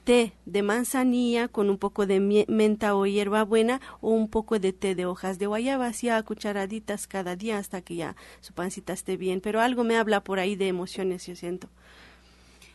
[0.04, 4.94] té de manzanilla con un poco de menta o hierbabuena o un poco de té
[4.94, 9.16] de hojas de guayaba, así a cucharaditas cada día hasta que ya su pancita esté
[9.16, 9.40] bien.
[9.40, 11.68] Pero algo me habla por ahí de emociones, yo siento.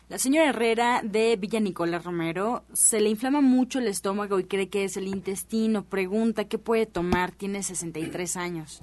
[0.09, 4.69] La señora Herrera de Villa Nicolás Romero se le inflama mucho el estómago y cree
[4.69, 5.83] que es el intestino.
[5.83, 7.33] Pregunta qué puede tomar.
[7.33, 8.81] Tiene 63 años.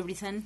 [0.03, 0.45] Brizán.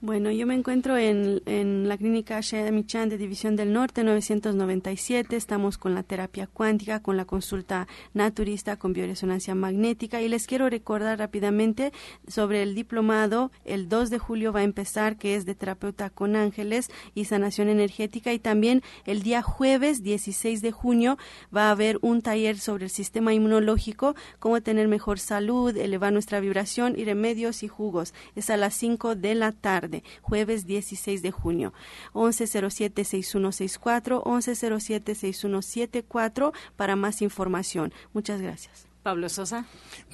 [0.00, 5.34] Bueno, yo me encuentro en, en la clínica Shea Michan de División del Norte 997.
[5.34, 10.70] Estamos con la terapia cuántica, con la consulta naturista con bioresonancia magnética y les quiero
[10.70, 11.92] recordar rápidamente
[12.28, 13.50] sobre el diplomado.
[13.64, 17.68] El 2 de julio va a empezar, que es de terapeuta con ángeles y sanación
[17.68, 21.18] energética y también el día jueves 16 de junio
[21.54, 26.38] va a haber un taller sobre el sistema inmunológico, cómo tener mejor salud, elevar nuestra
[26.38, 28.14] vibración y remedios y jugos.
[28.36, 29.87] Es a las 5 de la tarde
[30.22, 31.72] jueves 16 de junio.
[32.14, 37.92] 1107-6164, 1107-6174 para más información.
[38.12, 38.88] Muchas gracias.
[39.02, 39.64] Pablo Sosa.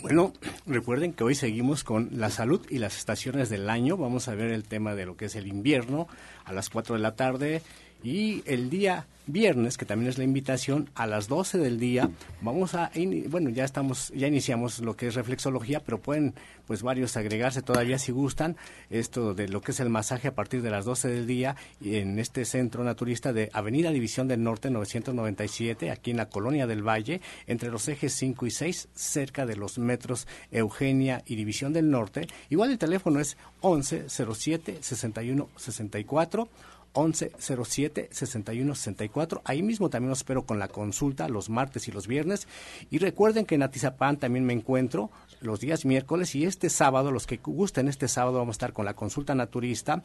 [0.02, 0.32] Bueno,
[0.66, 3.96] recuerden que hoy seguimos con la salud y las estaciones del año.
[3.96, 6.06] Vamos a ver el tema de lo que es el invierno
[6.44, 7.62] a las 4 de la tarde
[8.04, 12.10] y el día viernes, que también es la invitación, a las 12 del día,
[12.42, 12.90] vamos a,
[13.28, 16.34] bueno, ya estamos, ya iniciamos lo que es reflexología, pero pueden,
[16.66, 18.56] pues, varios agregarse todavía si gustan,
[18.90, 22.18] esto de lo que es el masaje a partir de las 12 del día en
[22.18, 27.22] este centro naturista de Avenida División del Norte 997, aquí en la Colonia del Valle,
[27.46, 32.28] entre los ejes 5 y 6, cerca de los metros Eugenia y División del Norte.
[32.50, 36.48] Igual el teléfono es 11 07 61 64
[36.96, 39.42] 1107 6164.
[39.44, 42.48] Ahí mismo también los espero con la consulta los martes y los viernes.
[42.90, 47.26] Y recuerden que en Atizapán también me encuentro los días miércoles y este sábado, los
[47.26, 50.02] que gusten, este sábado vamos a estar con la consulta naturista.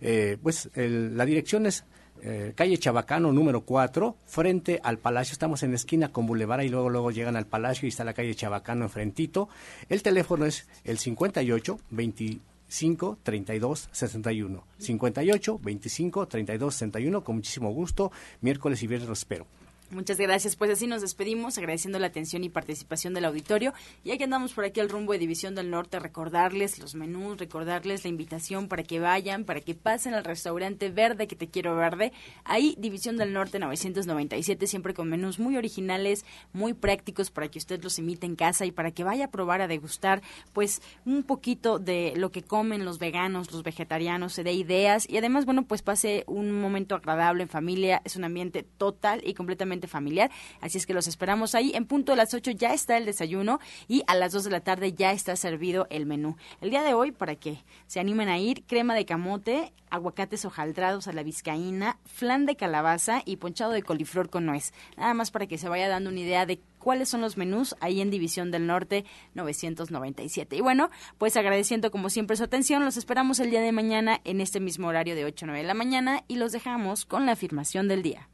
[0.00, 1.84] Eh, pues la dirección es
[2.24, 5.32] eh, calle Chabacano número 4, frente al Palacio.
[5.32, 8.34] Estamos en esquina con Boulevard y luego luego llegan al Palacio y está la calle
[8.34, 9.48] Chabacano enfrentito.
[9.88, 12.38] El teléfono es el 58 20
[12.72, 14.64] 5 32 61.
[14.78, 17.22] 58 25 32 61.
[17.22, 18.10] Con muchísimo gusto.
[18.40, 19.46] Miércoles y viernes los espero.
[19.92, 20.56] Muchas gracias.
[20.56, 23.74] Pues así nos despedimos, agradeciendo la atención y participación del auditorio.
[24.04, 28.02] Y aquí andamos por aquí al rumbo de División del Norte, recordarles los menús, recordarles
[28.02, 32.12] la invitación para que vayan, para que pasen al restaurante Verde, que te quiero verde.
[32.44, 36.24] Ahí, División del Norte 997, siempre con menús muy originales,
[36.54, 39.60] muy prácticos para que usted los imite en casa y para que vaya a probar,
[39.60, 40.22] a degustar,
[40.54, 45.18] pues un poquito de lo que comen los veganos, los vegetarianos, se dé ideas y
[45.18, 48.00] además, bueno, pues pase un momento agradable en familia.
[48.06, 50.30] Es un ambiente total y completamente familiar.
[50.60, 51.72] Así es que los esperamos ahí.
[51.74, 54.60] En punto de las 8 ya está el desayuno y a las 2 de la
[54.60, 56.36] tarde ya está servido el menú.
[56.60, 61.06] El día de hoy, para que se animen a ir, crema de camote, aguacates hojaldrados
[61.06, 64.72] a la vizcaína, flan de calabaza y ponchado de coliflor con nuez.
[64.96, 68.00] Nada más para que se vaya dando una idea de cuáles son los menús ahí
[68.00, 69.04] en División del Norte
[69.34, 70.56] 997.
[70.56, 74.40] Y bueno, pues agradeciendo como siempre su atención, los esperamos el día de mañana en
[74.40, 77.32] este mismo horario de 8 a 9 de la mañana y los dejamos con la
[77.32, 78.28] afirmación del día.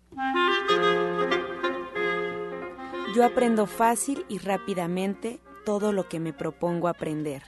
[3.15, 7.43] Yo aprendo fácil y rápidamente todo lo que me propongo aprender.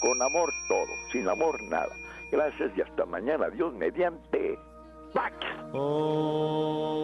[0.00, 1.94] Con amor todo, sin amor nada.
[2.32, 3.50] Gracias y hasta mañana.
[3.50, 4.58] Dios mediante.
[5.14, 5.36] ¡Pax!
[5.72, 7.02] Oh.